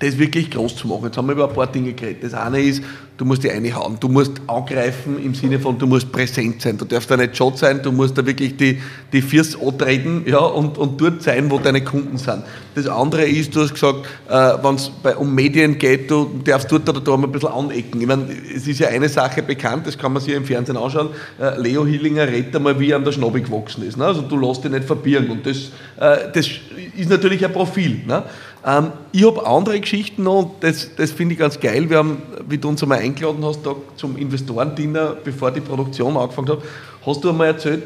[0.00, 1.04] das wirklich groß zu machen.
[1.04, 2.24] Jetzt haben wir über ein paar Dinge geredet.
[2.24, 2.82] Das eine ist,
[3.16, 3.96] du musst die eine hauen.
[4.00, 6.78] Du musst angreifen im Sinne von, du musst präsent sein.
[6.78, 8.78] Du darfst da nicht Shot sein, du musst da wirklich die,
[9.12, 12.42] die Fürs antreten ja, und, und dort sein, wo deine Kunden sind.
[12.74, 16.88] Das andere ist, du hast gesagt, äh, wenn es um Medien geht, du darfst dort
[16.88, 18.00] oder da mal ein bisschen anecken.
[18.00, 20.76] Ich meine, es ist ja eine Sache bekannt, das kann man sich ja im Fernsehen
[20.76, 21.10] anschauen.
[21.40, 23.96] Äh, Leo Hillinger redet einmal, wie er an der Schnobbe gewachsen ist.
[23.96, 24.04] Ne?
[24.04, 25.30] Also du lässt dich nicht verbirgen.
[25.30, 25.70] Und das,
[26.00, 26.48] äh, das
[26.96, 28.00] ist natürlich ein Profil.
[28.06, 28.24] Ne?
[28.64, 31.90] Ähm, ich habe andere Geschichten noch und das, das finde ich ganz geil.
[31.90, 32.98] Wir haben, wie du uns einmal
[33.42, 36.58] hast, da zum Investorendiener, bevor die Produktion angefangen hat,
[37.04, 37.84] hast du einmal erzählt,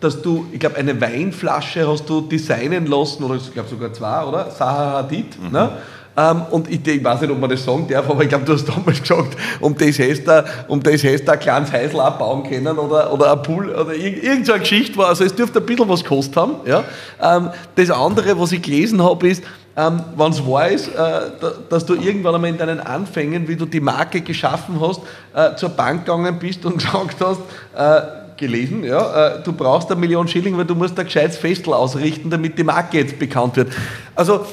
[0.00, 4.24] dass du, ich glaube, eine Weinflasche hast du designen lassen, oder ich glaube sogar zwei,
[4.24, 4.50] oder?
[4.50, 5.40] Saha Hadid.
[5.40, 5.50] Mhm.
[5.50, 5.70] Ne?
[6.16, 8.52] Ähm, und ich, ich, weiß nicht, ob man das sagen darf, aber ich glaube, du
[8.52, 12.44] hast damals gesagt, um das hast du, um das hast du ein kleines Häusl abbauen
[12.44, 15.08] können oder, oder ein Pool oder irgendeine so Geschichte war.
[15.08, 16.54] Also es dürfte ein bisschen was gekostet haben.
[16.66, 16.84] Ja?
[17.20, 19.42] Ähm, das andere, was ich gelesen habe, ist,
[19.76, 21.20] ähm, wenn es wahr ist, äh,
[21.68, 25.00] dass du irgendwann einmal in deinen Anfängen, wie du die Marke geschaffen hast,
[25.34, 27.40] äh, zur Bank gegangen bist und gesagt hast,
[27.76, 31.72] äh, gelesen, ja, äh, du brauchst eine Million Schilling, weil du musst ein gescheites Festel
[31.72, 33.72] ausrichten, damit die Marke jetzt bekannt wird.
[34.14, 34.46] Also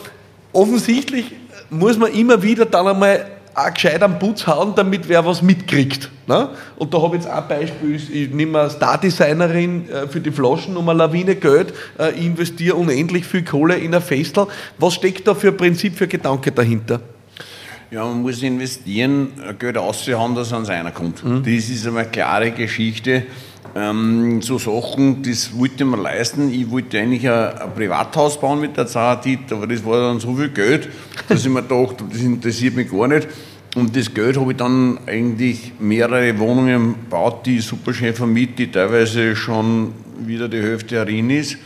[0.54, 1.32] offensichtlich
[1.70, 6.10] muss man immer wieder dann einmal auch gescheit am Putz hauen, damit wer was mitkriegt.
[6.28, 6.50] Ne?
[6.78, 10.78] Und da habe ich jetzt ein Beispiel, ich nehme eine Star-Designerin äh, für die Flaschen
[10.78, 14.48] um eine Lawine Geld, äh, ich investiere unendlich viel Kohle in ein Festel.
[14.78, 17.02] Was steckt da für ein Prinzip, für Gedanke dahinter?
[17.92, 21.26] Ja, man muss investieren, Geld auszuhauen, dass es ans einer kommt.
[21.26, 21.44] Mhm.
[21.44, 23.24] Das ist eine klare Geschichte.
[23.74, 26.52] Ähm, so Sachen, das wollte man leisten.
[26.54, 30.36] Ich wollte eigentlich ein, ein Privathaus bauen mit der Zahardit, aber das war dann so
[30.36, 30.90] viel Geld,
[31.30, 33.28] dass ich mir dachte, das interessiert mich gar nicht.
[33.76, 38.72] Und das Geld habe ich dann eigentlich mehrere Wohnungen gebaut, die super schön vermietet, die
[38.72, 41.58] teilweise schon wieder die Hälfte herin ist.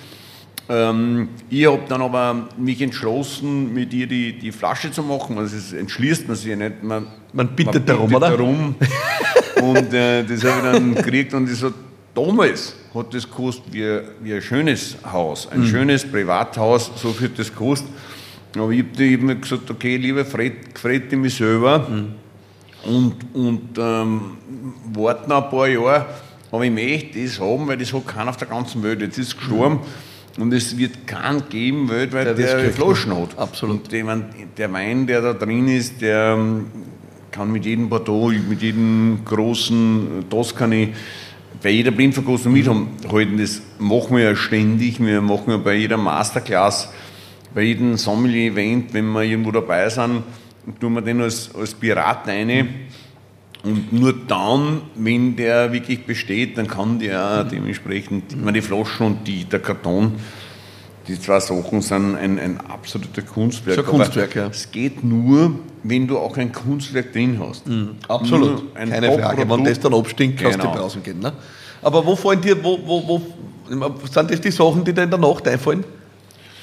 [0.70, 5.38] Ähm, ich habe dann aber mich entschlossen, mit ihr die, die Flasche zu machen.
[5.40, 6.84] Also das entschließt man sich ja nicht.
[6.84, 8.30] Man, man bittet, man darum, oder?
[8.30, 8.76] darum.
[9.62, 11.72] und äh, das habe ich dann gekriegt und ich so,
[12.16, 15.68] damals hat das gekostet wie, wie ein schönes Haus, ein mhm.
[15.68, 17.90] schönes Privathaus, so viel das gekostet.
[18.56, 22.16] Aber ich habe hab mir gesagt, okay, lieber Fred, Fred mich selber mhm.
[22.86, 24.22] und, und ähm,
[24.94, 26.06] warten ein paar Jahre,
[26.52, 29.02] aber ich möchte das haben, weil das hat keiner auf der ganzen Welt.
[29.02, 29.76] Jetzt ist es gestorben.
[29.76, 29.82] Mhm.
[30.38, 33.38] Und es wird keinen geben weltweit, der, der Flaschen hat.
[33.38, 33.84] Absolut.
[33.84, 34.22] Und der,
[34.58, 36.66] der Wein, der da drin ist, der ähm,
[37.32, 40.94] kann mit jedem Bordeaux, mit jedem großen Toscani,
[41.66, 43.40] bei jeder Blindverkostung mit halten.
[43.40, 45.04] Das machen wir ja ständig.
[45.04, 46.94] Wir machen ja bei jeder Masterclass,
[47.56, 50.22] bei jedem Sommelier-Event, wenn wir irgendwo dabei sind,
[50.80, 52.70] tun wir den als, als Pirat rein.
[53.64, 59.28] Und nur dann, wenn der wirklich besteht, dann kann der dementsprechend, meine, die Flaschen und
[59.28, 60.12] die, der Karton,
[61.08, 63.80] die zwei Sachen sind ein, ein absoluter Kunstwerk.
[63.80, 64.48] Ein Kunstwerk, ja.
[64.48, 67.68] Es geht nur, wenn du auch ein Kunstwerk drin hast.
[67.68, 69.50] Mhm, absolut, keine Frage.
[69.50, 70.74] Wenn das dann abstinkt, kannst genau.
[70.74, 71.20] du draußen gehen.
[71.20, 71.34] Ne?
[71.82, 75.20] Aber wo fallen dir, wo, wo, wo, sind das die Sachen, die dir in der
[75.20, 75.84] Nacht einfallen?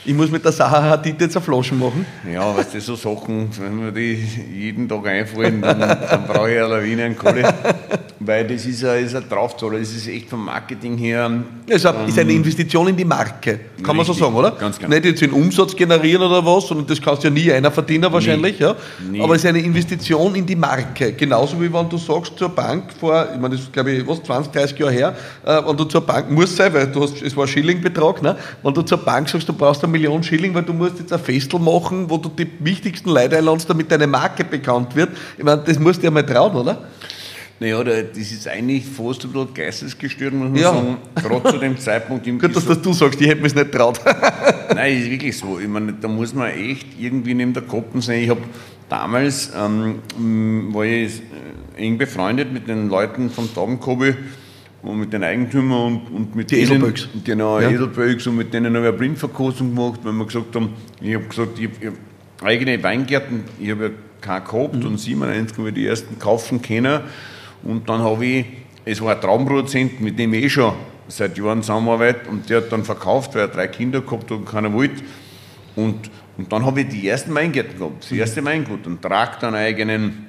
[0.04, 2.04] Ich muss mit der Sache Hadid jetzt eine Flasche machen.
[2.30, 4.14] Ja, weißt du, so Sachen, wenn mir die
[4.52, 7.54] jeden Tag einfallen, dann, dann brauche ich eine Lawine an Kohle.
[8.24, 11.30] Weil das ist ein, ist ein Draufzahler, das ist echt vom Marketing her.
[11.66, 14.52] Es ähm, ist eine Investition in die Marke, kann man so sagen, oder?
[14.52, 14.90] Ganz genau.
[14.90, 18.60] Nicht jetzt den Umsatz generieren oder was, sondern das kannst ja nie einer verdienen wahrscheinlich.
[18.60, 18.64] Nie.
[18.64, 18.76] Ja?
[19.10, 19.22] Nie.
[19.22, 21.14] Aber es ist eine Investition in die Marke.
[21.14, 24.22] Genauso wie wenn du sagst zur Bank vor, ich meine, das ist glaube ich was,
[24.22, 27.36] 20, 30 Jahre her, äh, wenn du zur Bank musst sein, weil du hast, es
[27.36, 28.36] war Schillingbetrag, ne?
[28.62, 31.18] wenn du zur Bank sagst, du brauchst eine Million Schilling, weil du musst jetzt ein
[31.18, 35.10] Festel machen, wo du die wichtigsten Leute einladest, damit deine Marke bekannt wird.
[35.36, 36.78] Ich meine, das musst du ja mal trauen, oder?
[37.60, 40.72] Naja, das ist eigentlich fast ein bisschen geistesgestört, muss man ja.
[40.72, 40.96] sagen.
[41.14, 42.26] Gerade zu dem Zeitpunkt.
[42.40, 44.00] Gut, dass das du sagst, ich hätte mir es nicht traut.
[44.74, 45.60] Nein, ist wirklich so.
[45.60, 48.22] Ich meine, da muss man echt irgendwie neben der Koppen sein.
[48.22, 48.40] Ich habe
[48.88, 50.00] damals, ähm,
[50.74, 51.20] war ich
[51.76, 54.14] äh, eng befreundet mit den Leuten von Taubenkobi
[54.82, 57.08] und mit den Eigentümern und, und mit die denen, Edelböcks.
[57.24, 57.70] Genau, ja.
[57.70, 61.24] Edelböcks und mit denen habe ich eine Blindverkostung gemacht, weil wir gesagt haben, ich habe
[61.24, 61.96] gesagt, ich habe
[62.42, 64.86] eigene Weingärten, ich habe ja keinen gehabt mhm.
[64.86, 67.00] und 97 habe ich die ersten kaufen können
[67.64, 68.46] und dann habe ich,
[68.84, 70.74] es war ein Traumproduzent, mit dem ich eh schon
[71.08, 74.44] seit Jahren zusammenarbeite und der hat dann verkauft, weil er drei Kinder gehabt hat und
[74.46, 75.02] keiner wollte.
[75.76, 79.56] Und, und dann habe ich die ersten Weingärten gehabt, das erste Weingut, einen Traktor, einen
[79.56, 80.26] eigenen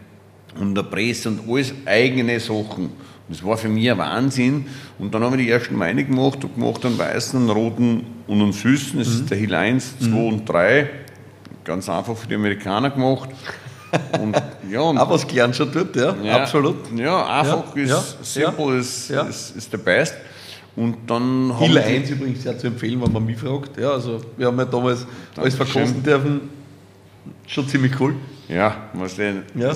[0.59, 2.91] und eine Presse und alles eigene Sachen.
[3.29, 4.65] Das war für mich ein Wahnsinn.
[4.99, 8.41] Und dann habe ich die ersten Weine gemacht, und gemacht einen weißen, einen roten und
[8.41, 8.99] einen süßen.
[8.99, 9.13] Das mhm.
[9.13, 10.27] ist der Hill 1, 2 mhm.
[10.27, 10.89] und 3.
[11.63, 13.29] Ganz einfach für die Amerikaner gemacht.
[14.19, 16.77] Und, ja, und Auch was gelernt schon dort, ja, ja absolut.
[16.95, 20.15] Ja, einfach ja, ist ja, simple, ist, ist, ist der Best.
[20.75, 23.77] Und dann Hill 1 übrigens sehr zu empfehlen, wenn man mich fragt.
[23.79, 26.41] Ja, also wir haben ja damals alles verkosten dürfen.
[27.45, 28.15] Schon ziemlich cool.
[28.49, 29.43] Ja, was denn?
[29.55, 29.71] Ja.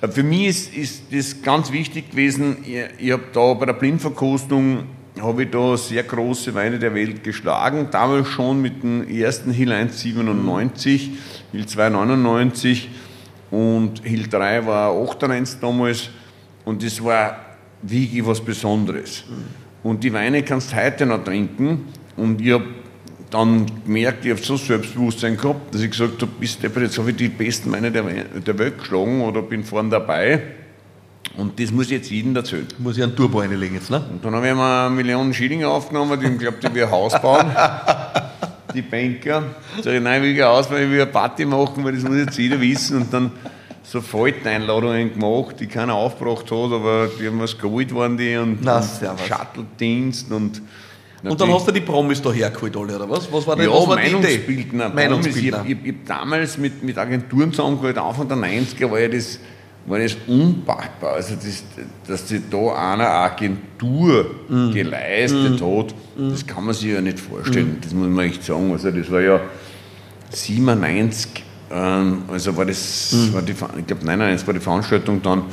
[0.00, 2.58] Äh, für mich ist, ist das ganz wichtig gewesen.
[2.64, 4.84] Ich, ich habe da bei der Blindverkostung
[5.20, 7.88] habe ich da sehr große Weine der Welt geschlagen.
[7.90, 11.10] Damals schon mit dem ersten Hill 197,
[11.52, 12.88] Hill 299
[13.50, 16.08] und Hill 3 war 98 damals
[16.64, 17.36] und das war
[17.82, 19.24] wirklich was Besonderes.
[19.82, 22.64] Und die Weine kannst du heute noch trinken und ich habe
[23.30, 27.16] dann gemerkt, ich habe so Selbstbewusstsein gehabt, dass ich gesagt habe, bis jetzt habe ich
[27.16, 30.42] die besten Weine der, der Welt geschlagen oder bin vorne dabei.
[31.36, 32.66] Und das muss ich jetzt jedem erzählen.
[32.78, 34.04] Muss ich einen Turbo reinlegen jetzt, ne?
[34.10, 37.20] Und dann habe ich mir eine Million Schilling aufgenommen, die glaube, die wir ein Haus
[37.22, 37.46] bauen.
[38.74, 39.42] die Banker.
[39.82, 42.02] Sag ich, nein, ich will ein Haus bauen, ich will eine Party machen, weil das
[42.02, 43.02] muss jetzt jeder wissen.
[43.02, 43.32] Und dann
[43.82, 48.58] so Falteneinladungen gemacht, die keiner aufgebracht hat, aber die haben was geholt waren die und,
[48.62, 50.62] Na, und Shuttle-Dienst und
[51.22, 53.30] und dann hast du die Promis da hergeholt alle, oder was?
[53.30, 54.88] Was war, denn, ja, was war Meinungsbildner.
[54.88, 54.94] die Idee?
[54.94, 55.64] Meinungsbildner.
[55.66, 59.38] Ich, ich, habe damals mit, mit Agenturen zusammengearbeitet, Anfang der 90er war ja das,
[59.86, 61.14] war das unpackbar.
[61.14, 61.64] Also, das,
[62.06, 64.72] dass sich da einer Agentur mm.
[64.72, 65.64] geleistet mm.
[65.64, 66.30] hat, mm.
[66.30, 67.78] das kann man sich ja nicht vorstellen.
[67.78, 67.80] Mm.
[67.80, 68.72] Das muss man echt sagen.
[68.72, 69.40] Also, das war ja
[70.30, 73.34] 97, ähm, also war das, mm.
[73.34, 75.44] war die, ich glaube 99 war die Veranstaltung dann,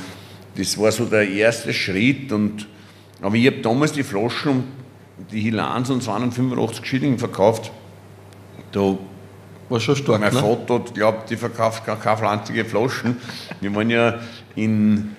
[0.56, 2.30] das war so der erste Schritt.
[2.32, 2.66] Und,
[3.20, 4.64] aber ich habe damals die Flaschen
[5.32, 7.72] die Hilans und 285 Schilling verkauft.
[8.72, 8.96] Da
[9.68, 10.20] war schon stark.
[10.20, 10.40] Mein ne?
[10.40, 13.16] Vater glaubt, die verkauft keine pflanzige Flaschen.
[13.60, 14.18] Wir waren ja
[14.56, 15.16] in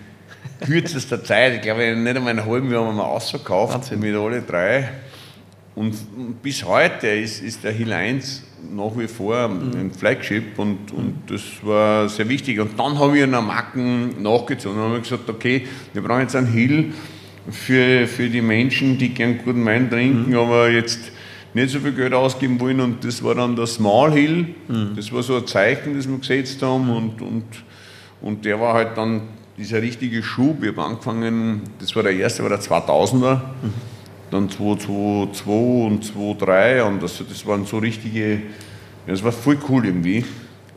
[0.66, 4.00] kürzester Zeit, ich glaube nicht einmal einen halben Jahr haben wir ausverkauft Wahnsinn.
[4.00, 4.90] mit alle drei.
[5.76, 5.96] Und
[6.42, 8.44] bis heute ist, ist der Hill 1
[8.76, 12.60] nach wie vor ein Flagship und, und das war sehr wichtig.
[12.60, 16.48] Und dann habe ich an Marken nachgezogen und habe gesagt, okay, wir brauchen jetzt einen
[16.48, 16.94] Hill
[17.50, 20.38] für, für die Menschen, die gern guten Wein trinken, mhm.
[20.38, 21.00] aber jetzt
[21.60, 22.80] nicht so viel Geld ausgeben wollen.
[22.80, 24.56] Und das war dann der Small Hill.
[24.68, 24.94] Mhm.
[24.96, 26.90] Das war so ein Zeichen, das wir gesetzt haben.
[26.90, 27.46] Und, und,
[28.22, 29.22] und der war halt dann
[29.58, 30.64] dieser richtige Schub.
[30.64, 33.36] Ich habe angefangen, das war der erste, war der 2000er.
[33.36, 33.74] Mhm.
[34.32, 38.42] Dann 222 und 23 und das, das waren so richtige,
[39.08, 40.24] das war voll cool irgendwie.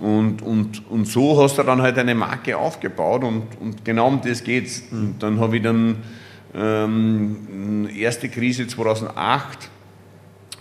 [0.00, 4.20] Und, und, und so hast du dann halt eine Marke aufgebaut und, und genau um
[4.20, 4.82] das geht's.
[4.90, 4.98] Mhm.
[4.98, 5.96] Und dann habe ich dann
[6.54, 9.70] ähm, erste Krise 2008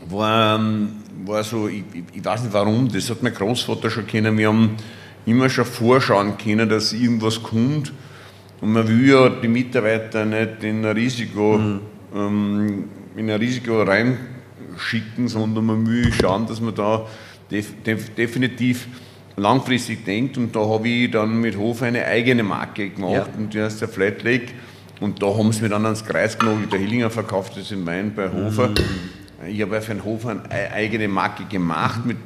[0.09, 0.93] war, ähm,
[1.25, 1.83] war so, ich,
[2.13, 4.37] ich, weiß nicht warum, das hat mein Großvater schon kennen.
[4.37, 4.77] Wir haben
[5.25, 7.93] immer schon vorschauen können, dass irgendwas kommt.
[8.59, 11.79] Und man will ja die Mitarbeiter nicht in ein Risiko, mhm.
[12.15, 12.83] ähm,
[13.15, 17.05] in ein Risiko reinschicken, sondern man will schauen, dass man da
[17.49, 18.87] def, def, definitiv
[19.35, 20.37] langfristig denkt.
[20.37, 23.27] Und da habe ich dann mit Hof eine eigene Marke gemacht ja.
[23.37, 24.53] und die heißt der Flat Lake.
[24.99, 26.67] Und da haben sie mir dann ans Kreis genommen.
[26.71, 28.69] Der Hillinger verkauft das in Wein bei Hofer.
[28.69, 28.75] Mhm.
[29.47, 32.17] Ich habe für den Hofer eine eigene Marke gemacht mit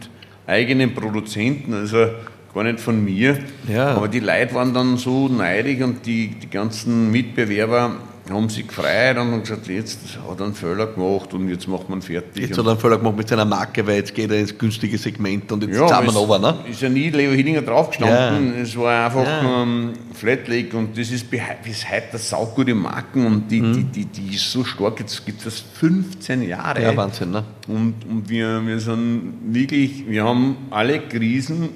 [0.47, 2.07] eigenen Produzenten, also
[2.53, 3.37] gar nicht von mir.
[3.67, 3.95] Ja.
[3.95, 7.95] Aber die Leute waren dann so neidig und die, die ganzen Mitbewerber
[8.33, 11.89] haben sich gefreut und haben gesagt, jetzt hat er einen Fehler gemacht und jetzt macht
[11.89, 12.43] man fertig.
[12.43, 14.97] Jetzt hat er einen Fehler gemacht mit seiner Marke, weil jetzt geht er ins günstige
[14.97, 16.55] Segment und jetzt ja, zahlen wir over, ne?
[16.69, 18.61] ist ja nie Leo Hillinger draufgestanden, ja.
[18.61, 19.61] es war einfach ja.
[19.61, 21.41] ähm, Flatlake und das ist bis
[21.89, 23.73] heute eine saugute Marken und die, mhm.
[23.91, 26.81] die, die, die ist so stark, jetzt gibt es das 15 Jahre.
[26.81, 27.43] Ja, Wahnsinn, ne?
[27.67, 31.69] Und, und wir, wir sind wirklich, wir haben alle Krisen,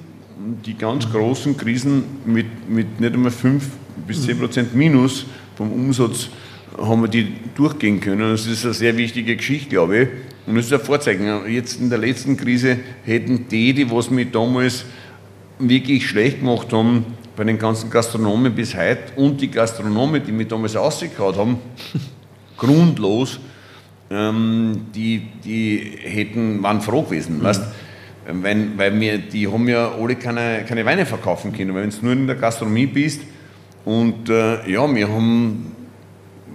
[0.66, 1.12] die ganz mhm.
[1.12, 3.64] großen Krisen mit, mit nicht einmal 5
[4.06, 5.26] bis 10 Prozent Minus
[5.60, 6.30] vom Umsatz
[6.80, 8.30] haben wir die durchgehen können.
[8.30, 10.08] Das ist eine sehr wichtige Geschichte, glaube ich.
[10.46, 11.22] Und das ist ein Vorzeichen.
[11.50, 14.86] Jetzt in der letzten Krise hätten die, die was mich damals
[15.58, 17.04] wirklich schlecht gemacht haben,
[17.36, 21.58] bei den ganzen Gastronomen bis heute und die Gastronomen, die mich damals ausgekaut haben,
[22.56, 23.38] grundlos,
[24.10, 27.40] ähm, die, die hätten, waren froh gewesen.
[27.40, 27.42] Mhm.
[27.42, 27.62] Weißt,
[28.32, 31.96] wenn, weil wir, die haben ja alle keine, keine Weine verkaufen können, weil wenn du
[32.00, 33.20] nur in der Gastronomie bist,
[33.84, 35.74] und äh, ja, wir haben,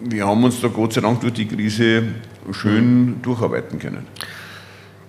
[0.04, 2.04] wir haben uns da Gott sei Dank durch die Krise
[2.52, 4.06] schön durcharbeiten können.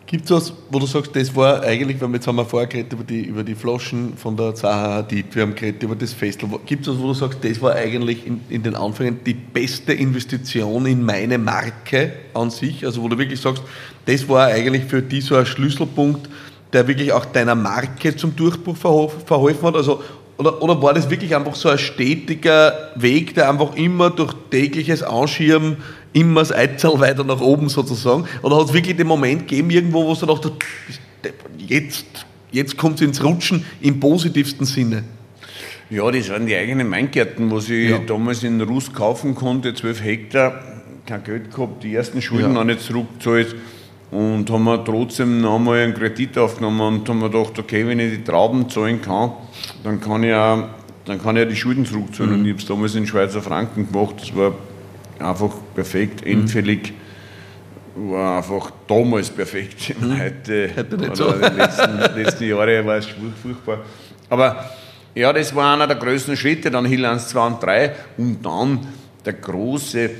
[0.07, 2.92] Gibt es was, wo du sagst, das war eigentlich, weil jetzt haben wir vorher geredet
[2.92, 6.61] über die, über die Flaschen von der Zaha Hadid, wir haben geredet über das Festival.
[6.64, 9.92] Gibt es was, wo du sagst, das war eigentlich in, in den Anfängen die beste
[9.92, 12.87] Investition in meine Marke an sich?
[12.87, 13.64] Also wo du wirklich sagst,
[14.07, 16.31] das war eigentlich für dich so ein Schlüsselpunkt,
[16.72, 19.74] der wirklich auch deiner Marke zum Durchbruch verholfen hat?
[19.74, 20.05] Also
[20.38, 25.03] oder, oder war das wirklich einfach so ein stetiger Weg, der einfach immer durch tägliches
[25.03, 25.79] Anschirmen
[26.12, 28.27] immer das Eizahl weiter nach oben sozusagen?
[28.42, 30.55] Oder hat es wirklich den Moment gegeben, irgendwo, wo du dachtest,
[31.59, 32.07] jetzt,
[32.53, 35.05] jetzt kommt es ins Rutschen im positivsten Sinne?
[35.88, 37.99] Ja, das waren die eigenen Weingärten, was ich ja.
[37.99, 40.62] damals in Russ kaufen konnte, 12 Hektar,
[41.07, 42.53] kein Geld gehabt, die ersten Schulden ja.
[42.53, 43.55] noch nicht zurückgezahlt
[44.11, 47.99] und haben wir trotzdem noch einmal einen Kredit aufgenommen und haben wir gedacht, okay, wenn
[47.99, 49.33] ich die Trauben zahlen kann,
[49.83, 50.69] dann kann ich auch,
[51.05, 52.33] dann kann ich auch die Schulden zurückzahlen.
[52.33, 52.38] Mhm.
[52.38, 54.53] Und ich habe es damals in Schweizer Franken gemacht, das war
[55.19, 56.33] einfach perfekt, mhm.
[56.33, 56.92] endfällig.
[57.97, 59.95] War einfach damals perfekt.
[60.01, 60.19] Mhm.
[60.21, 61.33] Heute, Heute nicht so.
[61.33, 63.07] die letzten, letzten Jahre war es
[63.42, 63.79] furchtbar.
[64.29, 64.71] Aber
[65.14, 68.81] ja, das war einer der größten Schritte, dann Hill 1, 2 und 3 und dann
[69.25, 70.11] der große,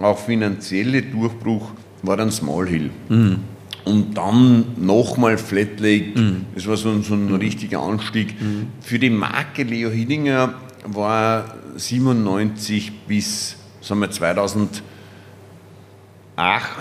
[0.00, 1.70] auch finanzielle Durchbruch
[2.02, 2.90] war dann Small Hill.
[3.08, 3.38] Mhm.
[3.84, 6.46] Und dann nochmal Flat Lake, mhm.
[6.54, 7.36] das war so, so ein mhm.
[7.36, 8.40] richtiger Anstieg.
[8.40, 8.68] Mhm.
[8.80, 10.54] Für die Marke Leo Hillinger
[10.84, 14.82] war 97 bis sagen wir, 2008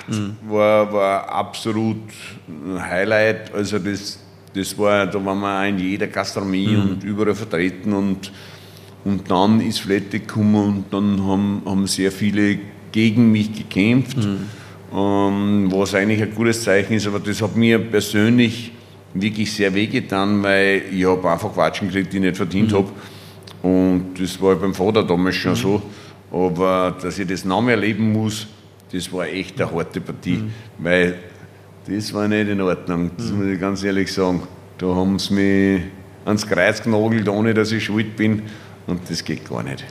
[0.10, 0.36] mhm.
[0.50, 1.98] war, war absolut
[2.48, 3.54] ein Highlight.
[3.54, 4.20] Also das,
[4.56, 8.32] das war, da waren wir in jeder Gastronomie und überall vertreten und,
[9.04, 12.58] und dann ist Flat Lake gekommen und dann haben, haben sehr viele
[12.92, 14.18] gegen mich gekämpft.
[14.18, 14.65] Mhm
[14.96, 18.72] was eigentlich ein gutes Zeichen ist, aber das hat mir persönlich
[19.14, 22.76] wirklich sehr wehgetan, weil ich habe einfach Quatschen gekriegt, die ich nicht verdient mhm.
[22.78, 22.90] habe.
[23.62, 25.56] Und das war beim Vater damals schon mhm.
[25.56, 25.82] so.
[26.32, 28.48] Aber dass ich das noch mehr erleben muss,
[28.92, 30.52] das war echt eine harte Partie, mhm.
[30.78, 31.16] weil
[31.88, 33.38] das war nicht in Ordnung, das mhm.
[33.38, 34.44] muss ich ganz ehrlich sagen.
[34.78, 35.82] Da haben sie mich
[36.26, 38.44] ans Kreuz genagelt, ohne dass ich schuld bin
[38.88, 39.86] und das geht gar nicht.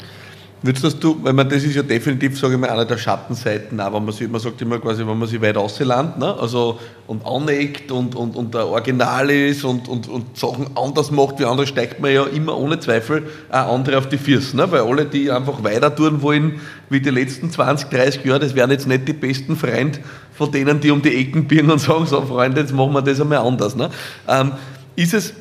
[0.66, 3.92] Würdest du, weil man das ist ja definitiv, sage ich mal, einer der Schattenseiten, auch
[3.92, 6.34] wenn man, sich, man sagt immer quasi, wenn man sich weit auslandet, ne?
[6.40, 11.38] also und aneckt und, und, und der Original ist und, und, und Sachen anders macht
[11.38, 14.56] wie andere, steigt man ja immer ohne Zweifel auch andere auf die Füße.
[14.56, 14.72] Ne?
[14.72, 18.70] Weil alle, die einfach weiter tun wollen wie die letzten 20, 30 Jahre, das wären
[18.70, 19.98] jetzt nicht die besten Freunde
[20.32, 23.20] von denen, die um die Ecken biegen und sagen, so Freunde, jetzt machen wir das
[23.20, 23.76] einmal anders.
[23.76, 23.90] Ne?
[24.26, 24.52] Ähm,
[24.96, 25.34] ist es, äh,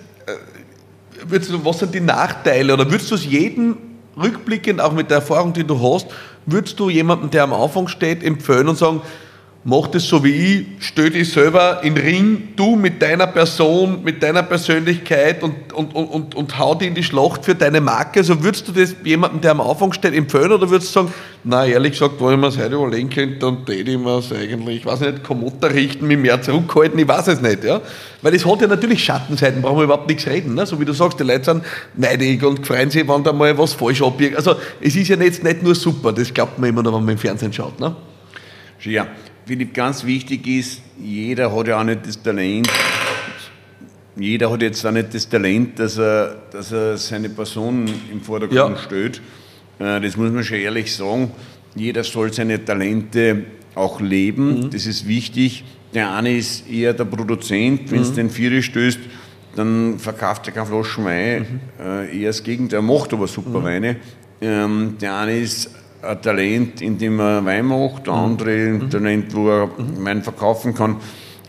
[1.25, 3.77] würdest was sind die Nachteile oder würdest du es jedem
[4.17, 6.07] rückblickend, auch mit der Erfahrung, die du hast,
[6.45, 9.01] würdest du jemanden, der am Anfang steht, empfehlen und sagen,
[9.65, 14.03] mach das so wie ich, stell dich selber in den Ring, du mit deiner Person,
[14.03, 17.79] mit deiner Persönlichkeit und, und, und, und, und hau dich in die Schlacht für deine
[17.79, 18.19] Marke.
[18.19, 21.13] Also würdest du das jemandem, der am Anfang steht, empfehlen oder würdest du sagen,
[21.45, 24.33] na ehrlich gesagt, wenn ich mir das heute überlegen könnte, dann täte ich mir es
[24.33, 27.63] eigentlich, ich weiß nicht, Komotter richten, mich mehr zurückhalten, ich weiß es nicht.
[27.63, 27.79] Ja?
[28.21, 30.55] Weil es hat ja natürlich Schattenseiten, brauchen wir überhaupt nichts reden.
[30.55, 30.65] Ne?
[30.65, 31.63] So wie du sagst, die Leute sind
[31.95, 34.35] neidig und freuen sich, wenn da mal was falsch abbiegt.
[34.35, 37.13] Also es ist ja jetzt nicht nur super, das glaubt man immer noch, wenn man
[37.13, 37.79] im Fernsehen schaut.
[37.79, 37.95] Ne?
[38.85, 39.07] Ja,
[39.45, 42.69] Philipp, ganz wichtig ist, jeder hat ja auch nicht das Talent,
[44.15, 48.77] jeder hat jetzt auch nicht das Talent, dass er, dass er seine Person im Vordergrund
[48.77, 48.83] ja.
[48.83, 49.21] stellt.
[49.79, 51.31] Äh, das muss man schon ehrlich sagen.
[51.75, 53.43] Jeder soll seine Talente
[53.75, 54.69] auch leben, mhm.
[54.69, 55.63] das ist wichtig.
[55.93, 58.15] Der eine ist eher der Produzent, wenn es mhm.
[58.15, 58.99] den Viere stößt,
[59.55, 61.85] dann verkauft er keine Flaschen Wein, mhm.
[61.85, 63.63] Äh, eher das Gegenteil, er macht aber super mhm.
[63.63, 63.95] Weine.
[64.41, 65.71] Ähm, der eine ist
[66.03, 68.19] ein Talent, in dem er Wein macht, der mhm.
[68.19, 68.89] andere ein mhm.
[68.89, 70.05] Talent, wo er mhm.
[70.05, 70.97] Wein verkaufen kann.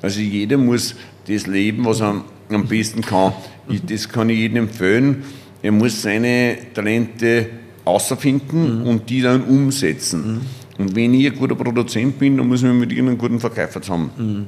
[0.03, 0.95] Also jeder muss
[1.27, 3.33] das leben, was er am besten kann.
[3.69, 5.25] Ich, das kann ich jedem empfehlen.
[5.63, 7.49] Er muss seine Talente
[7.85, 10.43] außerfinden und die dann umsetzen.
[10.77, 13.81] Und wenn ich ein guter Produzent bin, dann muss ich mit ihnen einen guten Verkäufer
[13.81, 14.47] zusammen.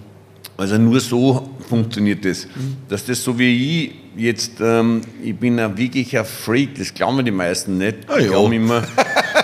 [0.59, 2.47] Also nur so funktioniert das.
[2.89, 7.31] Dass das so wie ich jetzt, ähm, ich bin ein wirklicher Freak, das glauben die
[7.31, 7.99] meisten nicht.
[8.09, 8.29] Ah, ja.
[8.29, 8.83] glauben immer,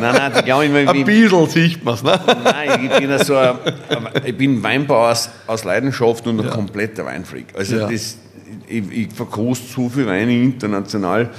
[0.00, 2.20] Nein, nein, die glauben immer, ein bisschen sieht man es, ne?
[2.44, 3.56] Nein, ich bin, so ein,
[4.24, 6.52] ich bin Weinbauer aus, aus Leidenschaft und ein ja.
[6.52, 7.46] kompletter Weinfreak.
[7.56, 7.88] Also ja.
[7.88, 8.18] das,
[8.68, 11.30] ich, ich verkoste so viel Weine international,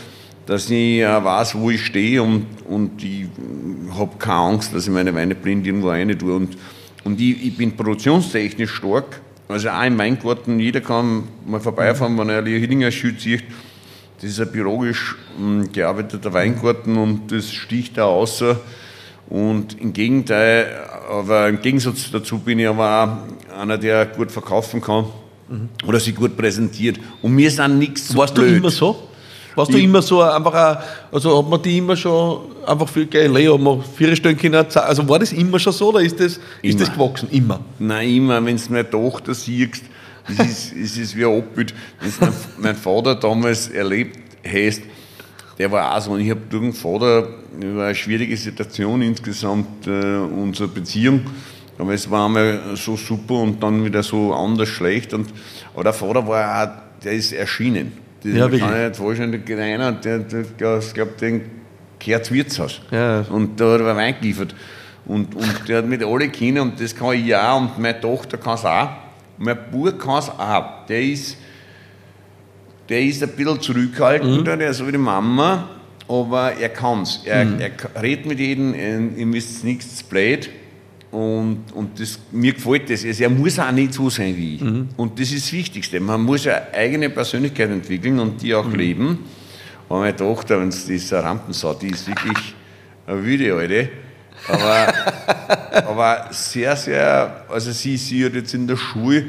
[0.46, 3.26] dass ich äh, weiß, wo ich stehe und, und ich
[3.98, 6.34] habe keine Angst, dass ich meine Weine blind irgendwo rein tue.
[6.34, 6.58] Und,
[7.04, 9.22] und ich, ich bin produktionstechnisch stark.
[9.50, 13.44] Also auch im Weingarten, jeder kann mal vorbeifahren, wenn er ein Hillinger Schild sieht
[14.22, 18.60] das ist ein biologisch hm, gearbeiteter Weingarten und das sticht da außer.
[19.30, 20.68] Und im Gegenteil,
[21.10, 25.06] aber im Gegensatz dazu bin ich aber auch einer, der gut verkaufen kann
[25.50, 25.70] mhm.
[25.86, 26.98] oder sich gut präsentiert.
[27.22, 28.52] Und mir ist auch nichts so Warst blöd.
[28.52, 29.08] du immer so?
[29.56, 30.78] Warst ich, du immer so einfach, ein,
[31.12, 35.10] also hat man die immer schon einfach viel geil, hat man vier Stunden können, also
[35.10, 37.28] war das immer schon so oder ist das, ist das gewachsen?
[37.32, 37.60] Immer?
[37.80, 39.84] Nein, immer, wenn du meine Tochter siehst,
[40.28, 41.74] es ist, es ist wie ein Abbild.
[42.00, 44.82] Wenn mein, Vater damals erlebt hast,
[45.58, 46.12] der war auch so.
[46.12, 51.22] Und ich habe durch den Vater, das war eine schwierige Situation insgesamt, äh, unsere Beziehung.
[51.80, 55.14] Aber es war einmal so super und dann wieder so anders schlecht.
[55.14, 55.28] Und,
[55.74, 57.92] aber der Vater war auch, der ist erschienen.
[58.24, 61.42] Das ja, kann ich nicht vorstellen, einer, der, der, der ich glaube, den
[62.00, 62.82] gehört Wirtshaus.
[62.92, 63.22] Ja.
[63.30, 64.56] Und da hat er Wein geliefert.
[65.06, 68.38] Und, und der hat mit alle Kindern, und das kann ich auch, und meine Tochter
[68.38, 68.90] kann es auch.
[69.38, 70.86] Mein Bub kann es auch.
[70.88, 71.38] Der ist,
[72.90, 74.60] der ist ein bisschen zurückhaltender, mhm.
[74.60, 75.70] der ist so wie die Mama,
[76.08, 77.22] aber er kann es.
[77.26, 77.60] Er, mhm.
[77.60, 78.74] er redet mit jedem,
[79.18, 80.50] ihm ist nichts blöd.
[81.12, 83.06] Und, und das, mir gefällt das.
[83.06, 84.62] Also er muss auch nicht so sein wie ich.
[84.62, 84.90] Mhm.
[84.98, 86.00] Und das ist das Wichtigste.
[86.00, 88.76] Man muss eine eigene Persönlichkeit entwickeln und die auch mhm.
[88.76, 89.20] leben.
[89.88, 92.56] Aber meine Tochter, wenn es diese Rampensau, die ist wirklich
[93.06, 93.90] eine wilde Alte.
[94.48, 94.94] Aber,
[95.74, 99.28] aber sehr, sehr, also sie, sie hat jetzt in der Schule,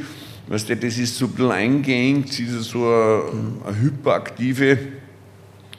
[0.49, 3.23] weißt du, das ist so ein bisschen eingeengt, sie ist so eine,
[3.67, 4.79] eine hyperaktive,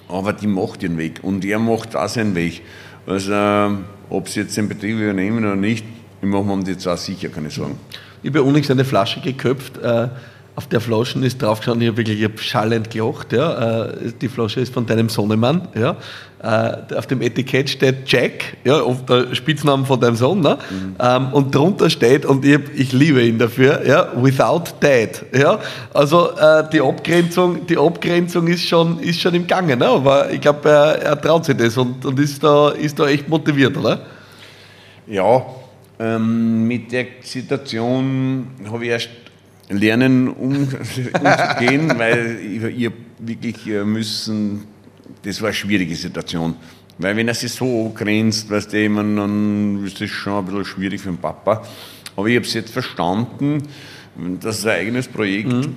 [0.07, 2.61] aber die macht ihren Weg und er macht auch seinen Weg.
[3.05, 3.77] Also,
[4.09, 5.85] ob sie jetzt den Betrieb übernehmen oder nicht,
[6.21, 7.77] ich mache mir die zwei sicher, kann ich sagen.
[8.21, 9.77] Ich habe unlängst eine Flasche geköpft.
[9.77, 10.09] Äh,
[10.59, 13.31] auf der Flasche ist draufgeschaut, ich habe wirklich ich hab schallend gelacht.
[13.31, 13.85] Ja.
[13.85, 15.69] Äh, die Flasche ist von deinem Sohnemann.
[15.73, 15.95] Ja.
[16.43, 20.41] Äh, auf dem Etikett steht Jack, ja, der Spitznamen von deinem Sohn.
[20.41, 20.57] Ne?
[20.69, 21.33] Mhm.
[21.33, 25.23] Und drunter steht, und ich, ich, liebe ihn dafür, ja, without dad.
[25.33, 25.61] Ja.
[25.93, 29.77] Also äh, die, Abgrenzung, die Abgrenzung ist schon, ist schon im Gange.
[29.77, 29.87] Ne?
[29.87, 33.29] Aber ich glaube, er, er, traut sich das und, und ist, da, ist da echt
[33.29, 34.01] motiviert, oder?
[35.07, 35.41] Ja,
[36.01, 39.09] ähm, mit der Situation habe ich erst
[39.69, 44.65] lernen, um, umzugehen, weil ihr wirklich müssen,
[45.23, 46.55] das war eine schwierige Situation.
[46.97, 50.65] Weil wenn er sich so grenzt, weißt du, man, dann ist das schon ein bisschen
[50.65, 51.63] schwierig für den Papa.
[52.15, 53.63] Aber ich habe es jetzt verstanden,
[54.41, 55.75] dass er ein eigenes Projekt mhm.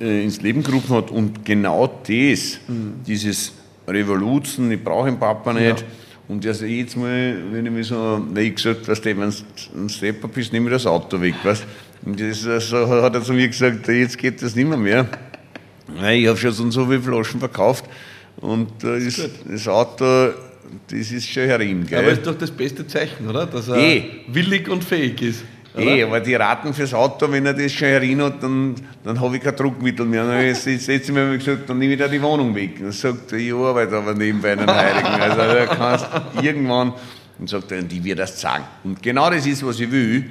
[0.00, 2.94] äh, ins Leben gerufen hat und genau das, mhm.
[3.04, 3.52] dieses
[3.88, 5.86] Revolution, ich brauche den Papa nicht, ja.
[6.28, 9.36] Und also jetzt mal, wenn ich mir so, weil ich gesagt, weißt du, wenn du
[9.76, 11.66] ein Stepper bist, nimm mir das Auto weg, weißt
[12.04, 14.78] Und das hat er zu mir gesagt, jetzt geht das nicht mehr.
[14.78, 15.06] mehr.
[16.10, 17.84] Ich habe schon so, so viele Flaschen verkauft
[18.36, 20.30] und das, das Auto,
[20.90, 21.86] das ist schon herin.
[21.86, 21.98] Gell?
[21.98, 23.46] Aber ist doch das beste Zeichen, oder?
[23.46, 24.04] Dass er e.
[24.28, 25.44] willig und fähig ist.
[25.76, 28.74] Eh, aber die Raten fürs Auto, wenn er das schon erinnert, dann,
[29.04, 30.26] dann habe ich kein Druckmittel mehr.
[30.26, 32.78] Dann jetzt letzte Mal gesagt, dann nehme ich da die Wohnung weg.
[32.78, 35.06] Dann sagt er, ich arbeite aber nebenbei einen Heiligen.
[35.20, 36.06] Also da kannst
[36.42, 36.92] irgendwann,
[37.38, 38.64] und sagt er, die wird das sagen.
[38.84, 40.24] Und genau das ist, was ich will.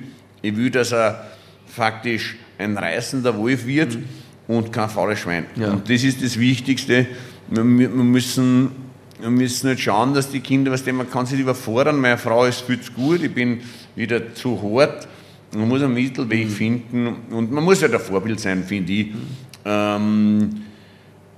[0.44, 1.31] Ich will, dass er
[1.74, 4.06] faktisch ein reißender Wolf wird mhm.
[4.48, 5.46] und kein faules Schwein.
[5.56, 5.72] Ja.
[5.72, 7.08] Und das ist das Wichtigste.
[7.50, 8.72] Wir, wir müssen
[9.20, 12.00] wir müssen halt schauen, dass die Kinder, was man kann sich überfordern.
[12.00, 13.60] Meine Frau ist viel zu gut, ich bin
[13.96, 15.08] wieder zu hart.
[15.54, 16.52] Man muss einen Mittelweg mhm.
[16.52, 19.08] finden und man muss ja halt ein Vorbild sein, finde ich.
[19.08, 19.22] Mhm.
[19.66, 20.50] Ähm,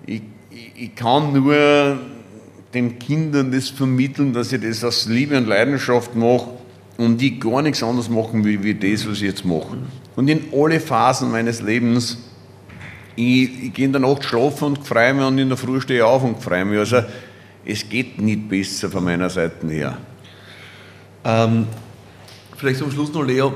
[0.05, 0.21] ich.
[0.75, 1.99] Ich kann nur
[2.73, 6.49] den Kindern das vermitteln, dass ich das aus Liebe und Leidenschaft mache
[6.97, 9.77] und ich gar nichts anderes machen will, wie das, was ich jetzt mache.
[10.15, 12.17] Und in alle Phasen meines Lebens,
[13.15, 15.99] ich, ich gehe in der Nacht schlafen und freue mich und in der Früh stehe
[15.99, 16.79] ich auf und freue mich.
[16.79, 17.03] Also
[17.65, 19.97] es geht nicht besser von meiner Seite her.
[21.23, 21.67] Ähm,
[22.57, 23.53] vielleicht zum Schluss noch, Leo,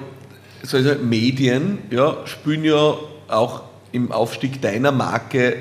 [0.61, 2.95] also Medien ja, spielen ja
[3.27, 5.57] auch im Aufstieg deiner Marke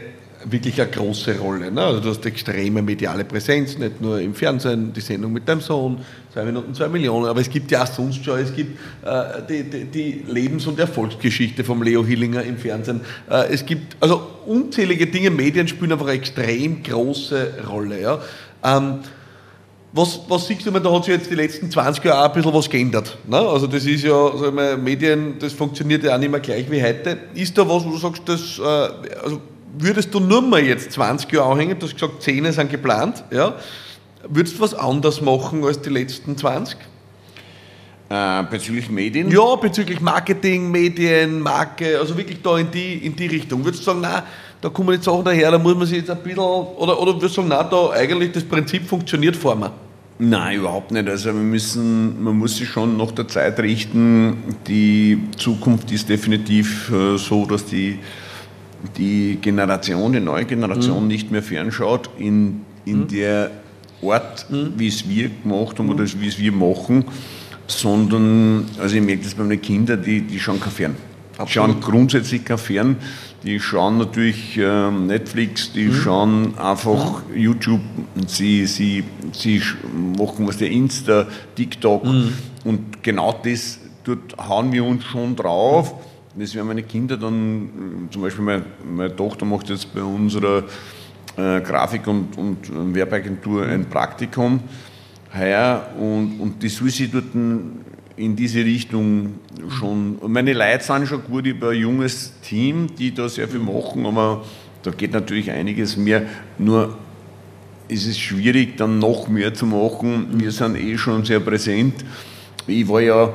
[0.51, 1.71] wirklich eine große Rolle.
[1.71, 1.83] Ne?
[1.83, 5.99] Also du hast extreme mediale Präsenz, nicht nur im Fernsehen, die Sendung mit deinem Sohn,
[6.33, 9.65] zwei Minuten, zwei Millionen, aber es gibt ja auch sonst schon, es gibt äh, die,
[9.65, 13.01] die, die, Lebens- und Erfolgsgeschichte vom Leo Hillinger im Fernsehen.
[13.29, 18.01] Äh, es gibt also unzählige Dinge, Medien spielen einfach eine extrem große Rolle.
[18.01, 18.21] Ja?
[18.63, 19.01] Ähm,
[19.93, 22.55] was, was siehst du, da hat sich jetzt die letzten 20 Jahre auch ein bisschen
[22.55, 23.17] was geändert.
[23.27, 23.39] Ne?
[23.39, 26.83] Also das ist ja, sagen wir, Medien, das funktioniert ja auch nicht mehr gleich wie
[26.83, 27.17] heute.
[27.35, 28.63] Ist da was, wo du sagst, das, äh,
[29.25, 29.41] also
[29.79, 33.55] würdest du nur mal jetzt 20 Jahre anhängen, du hast gesagt, 10 sind geplant, ja?
[34.29, 36.77] würdest du was anders machen als die letzten 20?
[38.09, 39.31] Äh, bezüglich Medien?
[39.31, 43.65] Ja, bezüglich Marketing, Medien, Marke, also wirklich da in die, in die Richtung.
[43.65, 44.23] Würdest du sagen, nein,
[44.61, 47.37] da kommen jetzt Sachen daher, da muss man sich jetzt ein bisschen, oder, oder würdest
[47.37, 49.73] du sagen, nein, da eigentlich das Prinzip funktioniert vor mir?
[50.19, 51.09] Nein, überhaupt nicht.
[51.09, 54.55] Also wir müssen, man muss sich schon nach der Zeit richten.
[54.67, 57.99] Die Zukunft ist definitiv äh, so, dass die,
[58.97, 61.09] die Generation, die neue Generation mhm.
[61.09, 63.09] nicht mehr fernschaut in, in mhm.
[63.09, 63.51] der
[64.03, 64.75] Art, mhm.
[64.77, 66.21] wie es wir gemacht haben oder mhm.
[66.21, 67.05] wie es wir machen,
[67.67, 70.97] sondern, also ich merke das bei meinen Kindern, die, die schauen kein Fern.
[71.39, 71.51] Absolut.
[71.51, 72.97] Schauen grundsätzlich kein Fern.
[73.43, 75.95] Die schauen natürlich äh, Netflix, die mhm.
[75.95, 77.37] schauen einfach mhm.
[77.37, 77.81] YouTube,
[78.27, 79.63] sie, sie, sie
[80.17, 82.05] machen was der Insta, TikTok
[82.65, 85.95] und genau das, dort hauen wir uns schon drauf.
[86.39, 90.65] Das werden meine Kinder dann, zum Beispiel meine, meine Tochter macht jetzt bei unserer
[91.37, 94.61] äh, Grafik- und, und Werbeagentur ein Praktikum
[95.35, 99.37] heuer und, und die soll sie dort in diese Richtung
[99.71, 100.19] schon.
[100.27, 104.45] Meine Leute sind schon gut über ein junges Team, die da sehr viel machen, aber
[104.83, 106.23] da geht natürlich einiges mehr.
[106.59, 106.99] Nur
[107.89, 110.27] ist es schwierig, dann noch mehr zu machen.
[110.35, 112.05] Wir sind eh schon sehr präsent.
[112.67, 113.33] Ich war ja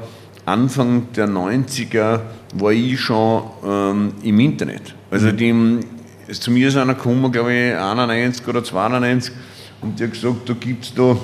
[0.52, 2.22] Anfang der 90er,
[2.54, 4.95] war ich schon ähm, im Internet.
[5.10, 5.82] Also mhm.
[6.28, 9.34] die, zu mir ist einer gekommen, glaube ich, 91 oder 92
[9.82, 11.18] und der hat gesagt, da gibt es da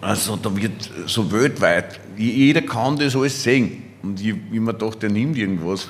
[0.00, 3.82] also da wird so weltweit, jeder kann das alles sehen.
[4.02, 5.88] Und ich, ich mir gedacht, der nimmt irgendwas.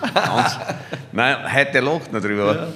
[1.12, 2.54] Nein, heute lacht er drüber.
[2.56, 2.68] Ja.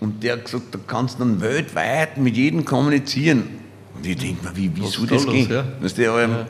[0.00, 3.44] Und der hat gesagt, du kannst dann weltweit mit jedem kommunizieren.
[3.94, 5.48] Und ich denke mir, wie, wie soll das gehen?
[5.48, 5.64] Ja.
[5.80, 6.46] Weißt du, ja.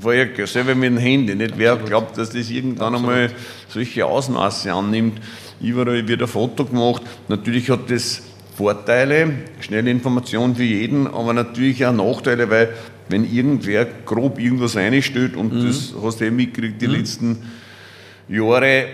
[0.00, 1.34] War ja selber mit dem Handy.
[1.34, 1.56] Nicht?
[1.56, 3.14] Wer glaubt, dass das irgendwann Absolut.
[3.14, 3.30] einmal
[3.68, 5.20] solche Ausmaße annimmt.
[5.60, 7.02] Überall wird ein Foto gemacht.
[7.28, 8.22] Natürlich hat das
[8.56, 12.74] Vorteile, schnelle Information für jeden, aber natürlich auch Nachteile, weil
[13.08, 15.66] wenn irgendwer grob irgendwas einstellt und mhm.
[15.66, 16.94] das hast du eh mitgekriegt die mhm.
[16.94, 17.42] letzten
[18.28, 18.86] Jahre, äh,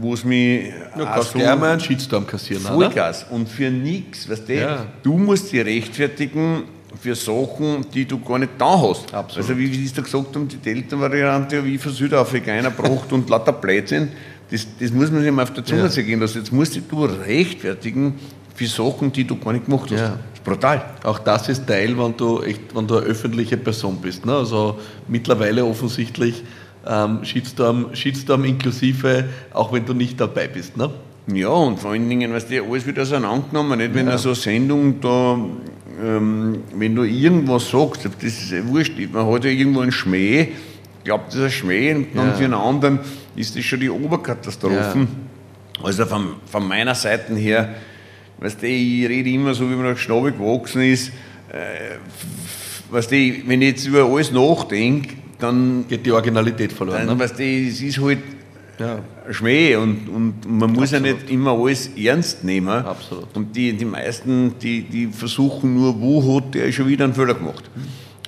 [0.00, 0.72] wo es mich.
[0.96, 3.26] Ja, kannst so einen Shitstorm kassieren, Vollgas.
[3.26, 3.32] Oder?
[3.32, 4.86] Und für nichts, weißt du, ja.
[5.02, 6.64] du musst dich rechtfertigen
[7.00, 9.12] für Sachen, die du gar nicht da hast.
[9.12, 9.48] Absolut.
[9.48, 13.28] Also wie wir es da gesagt haben, die Delta-Variante wie von Südafrika einer braucht und
[13.28, 14.08] lauter Blödsinn,
[14.50, 15.90] das, das muss man sich mal auf der Zunge ja.
[15.90, 16.38] zergehen lassen.
[16.38, 18.14] Jetzt musst du rechtfertigen
[18.54, 20.00] für Sachen, die du gar nicht gemacht hast.
[20.00, 20.84] Ja brutal.
[21.02, 24.24] Auch das ist Teil, wenn du, echt, wenn du eine öffentliche Person bist.
[24.24, 24.34] Ne?
[24.34, 24.78] Also
[25.08, 26.44] mittlerweile offensichtlich
[26.86, 30.76] ähm, Shitstorm, Shitstorm inklusive, auch wenn du nicht dabei bist.
[30.76, 30.90] Ne?
[31.26, 33.78] Ja, und vor allen Dingen, weißt du, alles wird auseinandergenommen.
[33.78, 34.18] Nicht, wenn ja.
[34.18, 35.38] so eine Sendung da,
[36.02, 40.48] ähm, wenn du irgendwas sagst, das ist ja wurscht, man hat ja irgendwo einen Schmäh,
[41.02, 42.34] glaubt, das ist ein Schmäh, und dann ja.
[42.34, 42.98] für einen anderen
[43.36, 44.74] ist das schon die Oberkatastrophe.
[44.74, 45.06] Ja.
[45.82, 47.74] Also von, von meiner Seite her,
[48.38, 51.08] Weißt du, ich rede immer so, wie man nach Schnabe gewachsen ist.
[51.50, 51.98] Äh,
[52.90, 57.06] was die, wenn ich jetzt über alles nachdenke, dann geht die Originalität verloren.
[57.06, 57.24] Dann, ne?
[57.24, 58.18] weißt du, es ist halt
[58.78, 58.98] ja.
[59.30, 61.06] Schmäh und, und man muss Absolut.
[61.06, 62.68] ja nicht immer alles ernst nehmen.
[62.68, 63.34] Absolut.
[63.34, 67.34] Und die, die meisten, die, die versuchen nur, wo hat der schon wieder einen Fehler
[67.34, 67.64] gemacht.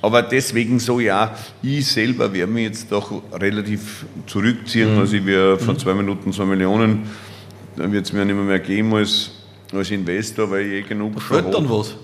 [0.03, 4.95] Aber deswegen so, ja, ich selber werde mich jetzt doch relativ zurückziehen.
[4.95, 5.01] Mhm.
[5.01, 5.79] Also ich werde von mhm.
[5.79, 7.03] zwei Minuten zwei Millionen,
[7.77, 9.33] dann wird es mir nicht mehr, mehr geben als,
[9.73, 11.97] als Investor, weil ich eh genug da schon dann was.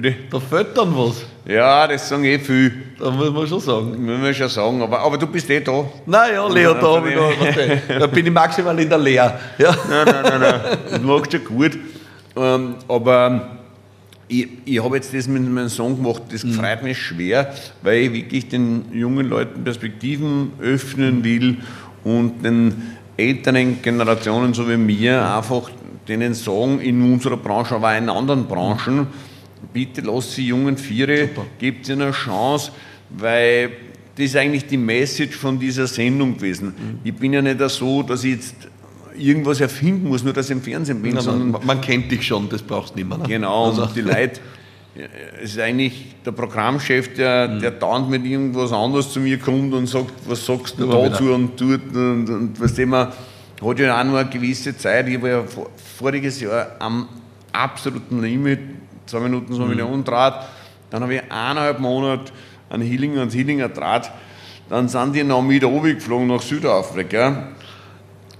[0.00, 0.14] Bitte?
[0.30, 1.26] Da fehlt dann was.
[1.44, 2.72] Ja, das sagen eh viel.
[3.00, 4.06] Da muss man schon sagen.
[4.06, 5.84] Muss man schon sagen, aber, aber du bist eh da.
[6.06, 9.40] Nein, ja, Leo, da, habe ich noch, da bin ich maximal in der Leer.
[9.58, 9.76] Ja.
[9.90, 10.60] Nein, nein, nein, nein.
[10.88, 11.76] Das magst du gut.
[12.36, 13.58] Ähm, aber
[14.28, 16.52] ich, ich habe jetzt das mit meinem Sohn gemacht, das mhm.
[16.52, 21.56] freut mich schwer, weil ich wirklich den jungen Leuten Perspektiven öffnen will
[22.04, 25.68] und den älteren Generationen, so wie mir, einfach
[26.06, 29.08] denen sagen, in unserer Branche, aber auch in anderen Branchen,
[29.72, 31.28] bitte lasst die jungen Viere,
[31.58, 32.72] gebt ihnen eine Chance,
[33.10, 33.70] weil
[34.14, 36.68] das ist eigentlich die Message von dieser Sendung gewesen.
[36.68, 36.98] Mhm.
[37.04, 38.56] Ich bin ja nicht so, dass ich jetzt
[39.16, 41.14] irgendwas erfinden muss, nur dass ich im Fernsehen bin.
[41.14, 43.18] Nein, sondern man, man, kennt dich schon, das brauchst du nicht mehr.
[43.18, 43.24] Ne?
[43.26, 43.82] Genau, also.
[43.82, 44.40] und die Leute,
[45.42, 47.60] es ist eigentlich der Programmchef, der, mhm.
[47.60, 51.56] der dauernd mit irgendwas anderes zu mir kommt und sagt, was sagst du dazu und
[51.56, 53.12] tut und, und was immer,
[53.64, 55.08] hat ja auch nur eine gewisse Zeit.
[55.08, 55.44] Ich war ja
[55.96, 57.08] voriges Jahr am
[57.52, 58.60] absoluten Limit,
[59.08, 59.70] zwei Minuten, zwei mhm.
[59.70, 60.46] Millionen Draht.
[60.90, 62.32] Dann habe ich eineinhalb Monate
[62.70, 64.10] an Hillinger und Hillinger Draht.
[64.68, 67.48] Dann sind die noch mit geflogen nach Südafrika.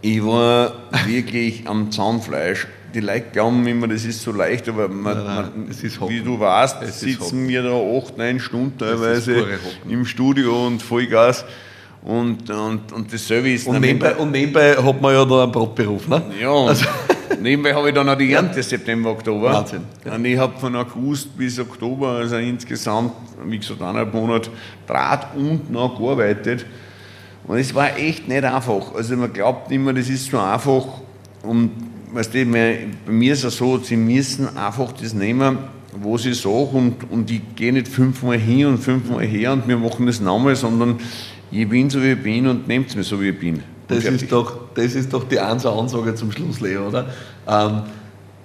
[0.00, 0.72] Ich war
[1.06, 2.66] wirklich am Zahnfleisch.
[2.94, 6.40] Die Leute glauben immer, das ist so leicht, aber man, nein, nein, man, wie du
[6.40, 9.44] weißt, es sitzen wir da acht, neun Stunden teilweise
[9.88, 11.44] im Studio und Vollgas.
[12.02, 16.08] Und, und, und dasselbe ist und nebenbei, und nebenbei hat man ja da einen Brotberuf,
[16.08, 16.22] ne?
[16.40, 16.86] Ja, also.
[17.40, 19.52] Nebenbei habe ich dann auch die Ernte September, Oktober.
[19.52, 19.82] Wahnsinn.
[20.04, 20.14] Ja.
[20.14, 23.12] Und ich habe von August bis Oktober, also insgesamt,
[23.44, 24.50] wie gesagt, eineinhalb Monate
[24.86, 26.66] Draht und noch gearbeitet.
[27.46, 28.94] Und es war echt nicht einfach.
[28.94, 30.84] Also man glaubt immer, das ist so einfach.
[31.42, 31.70] Und
[32.12, 35.58] weißt du, bei mir ist es so, sie müssen einfach das nehmen,
[35.96, 39.78] wo sie sagen und, und ich gehe nicht fünfmal hin und fünfmal her und wir
[39.78, 40.98] machen das nochmal, sondern
[41.50, 43.62] ich bin so wie ich bin und nehmt es mir so wie ich bin.
[43.88, 47.06] Das ist, doch, das ist doch die Ansage zum Schluss, Leo, oder?
[47.48, 47.82] Ähm,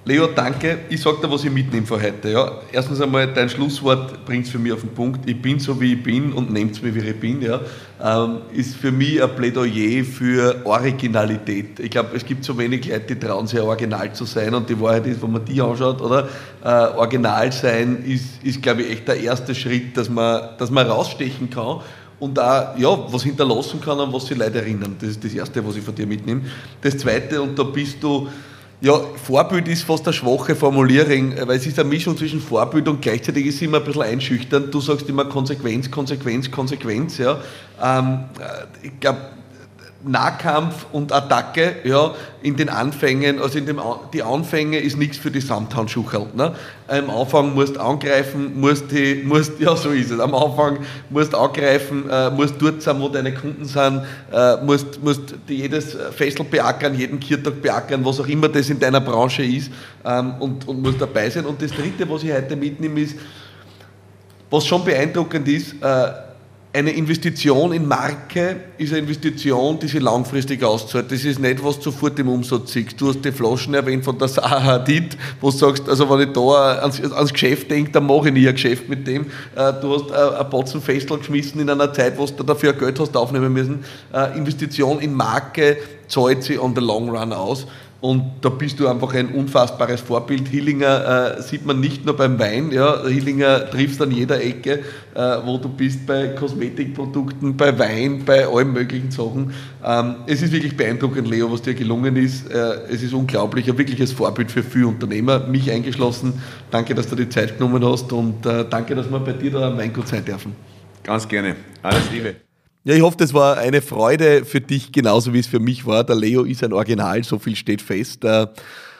[0.06, 0.80] Leo, danke.
[0.90, 2.28] Ich sage dir, was ich mitnehme für heute.
[2.28, 2.52] Ja.
[2.70, 5.26] Erstens einmal, dein Schlusswort bringt es für mich auf den Punkt.
[5.26, 7.40] Ich bin so, wie ich bin und nehmt es mir, wie ich bin.
[7.40, 7.60] Ja.
[8.02, 11.80] Ähm, ist für mich ein Plädoyer für Originalität.
[11.80, 14.54] Ich glaube, es gibt so wenig Leute, die trauen sich, original zu sein.
[14.54, 16.28] Und die Wahrheit ist, wenn man die anschaut, oder?
[16.62, 16.68] Äh,
[16.98, 21.48] original sein ist, ist, glaube ich, echt der erste Schritt, dass man, dass man rausstechen
[21.48, 21.80] kann
[22.20, 24.96] und auch ja, was hinterlassen kann, an was sich Leute erinnern.
[25.00, 26.42] Das ist das Erste, was ich von dir mitnehme.
[26.80, 28.28] Das Zweite, und da bist du
[28.80, 33.00] ja, Vorbild ist fast eine schwache Formulierung, weil es ist eine Mischung zwischen Vorbild und
[33.00, 34.74] gleichzeitig ist es immer ein bisschen einschüchternd.
[34.74, 37.16] Du sagst immer Konsequenz, Konsequenz, Konsequenz.
[37.16, 37.40] Ja.
[37.82, 39.20] Ähm, äh, ich glaube,
[40.06, 43.80] Nahkampf und Attacke ja, in den Anfängen, also in dem,
[44.12, 46.26] die Anfänge ist nichts für die Samthandschuhe.
[46.34, 46.54] Ne?
[46.88, 50.78] Am Anfang musst du angreifen, musst, die, musst ja so ist es, am Anfang
[51.08, 56.44] musst angreifen, äh, musst dort sein, wo deine Kunden sind, äh, musst, musst jedes Fessel
[56.44, 59.70] beackern, jeden Kirtag beackern, was auch immer das in deiner Branche ist
[60.04, 61.46] ähm, und, und musst dabei sein.
[61.46, 63.16] Und das Dritte, was ich heute mitnehme, ist,
[64.50, 66.12] was schon beeindruckend ist, äh,
[66.74, 71.10] eine Investition in Marke ist eine Investition, die sich langfristig auszahlt.
[71.12, 73.00] Das ist nicht, was sofort im Umsatz siehst.
[73.00, 76.34] Du hast die Flaschen erwähnt von der Saha Hadid, wo du sagst, also wenn ich
[76.34, 79.26] da ans, ans Geschäft denke, dann mache ich nie ein Geschäft mit dem.
[79.54, 82.98] Äh, du hast äh, ein Batzen Festel geschmissen in einer Zeit, wo du dafür Geld
[82.98, 83.84] hast aufnehmen müssen.
[84.12, 85.76] Äh, Investition in Marke
[86.08, 87.68] zahlt sich on the long run aus.
[88.04, 90.46] Und da bist du einfach ein unfassbares Vorbild.
[90.48, 94.80] Hillinger äh, sieht man nicht nur beim Wein, ja, Hillinger triffst an jeder Ecke,
[95.14, 99.54] äh, wo du bist bei Kosmetikprodukten, bei Wein, bei allen möglichen Sachen.
[99.82, 102.50] Ähm, es ist wirklich beeindruckend, Leo, was dir gelungen ist.
[102.50, 106.34] Äh, es ist unglaublich, ein wirkliches Vorbild für viele Unternehmer, mich eingeschlossen.
[106.70, 109.68] Danke, dass du die Zeit genommen hast und äh, danke, dass wir bei dir da
[109.68, 110.54] am Weingut sein dürfen.
[111.04, 111.56] Ganz gerne.
[111.82, 112.43] Alles Liebe.
[112.86, 116.04] Ja, ich hoffe, das war eine Freude für dich, genauso wie es für mich war.
[116.04, 118.26] Der Leo ist ein Original, so viel steht fest.
[118.26, 118.46] Äh,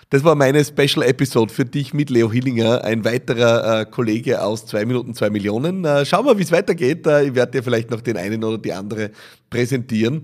[0.09, 4.65] das war meine Special Episode für dich mit Leo Hillinger, ein weiterer äh, Kollege aus
[4.65, 5.85] 2 Minuten 2 Millionen.
[5.85, 7.07] Äh, schauen wir, wie es weitergeht.
[7.07, 9.11] ich werde dir vielleicht noch den einen oder die andere
[9.51, 10.23] präsentieren.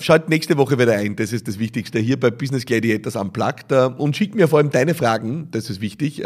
[0.00, 3.70] Schalt nächste Woche wieder ein, das ist das Wichtigste hier bei Business Gladiators Unplugged.
[3.98, 6.24] und schick mir vor allem deine Fragen, das ist wichtig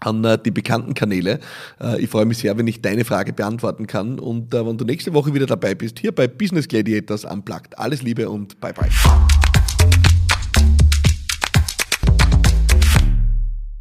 [0.00, 1.40] an äh, die bekannten Kanäle.
[1.80, 4.18] Äh, ich freue mich sehr, wenn ich deine Frage beantworten kann.
[4.18, 7.78] Und äh, wenn du nächste Woche wieder dabei bist, hier bei Business Gladiators Unplugged.
[7.78, 8.88] Alles Liebe und bye bye.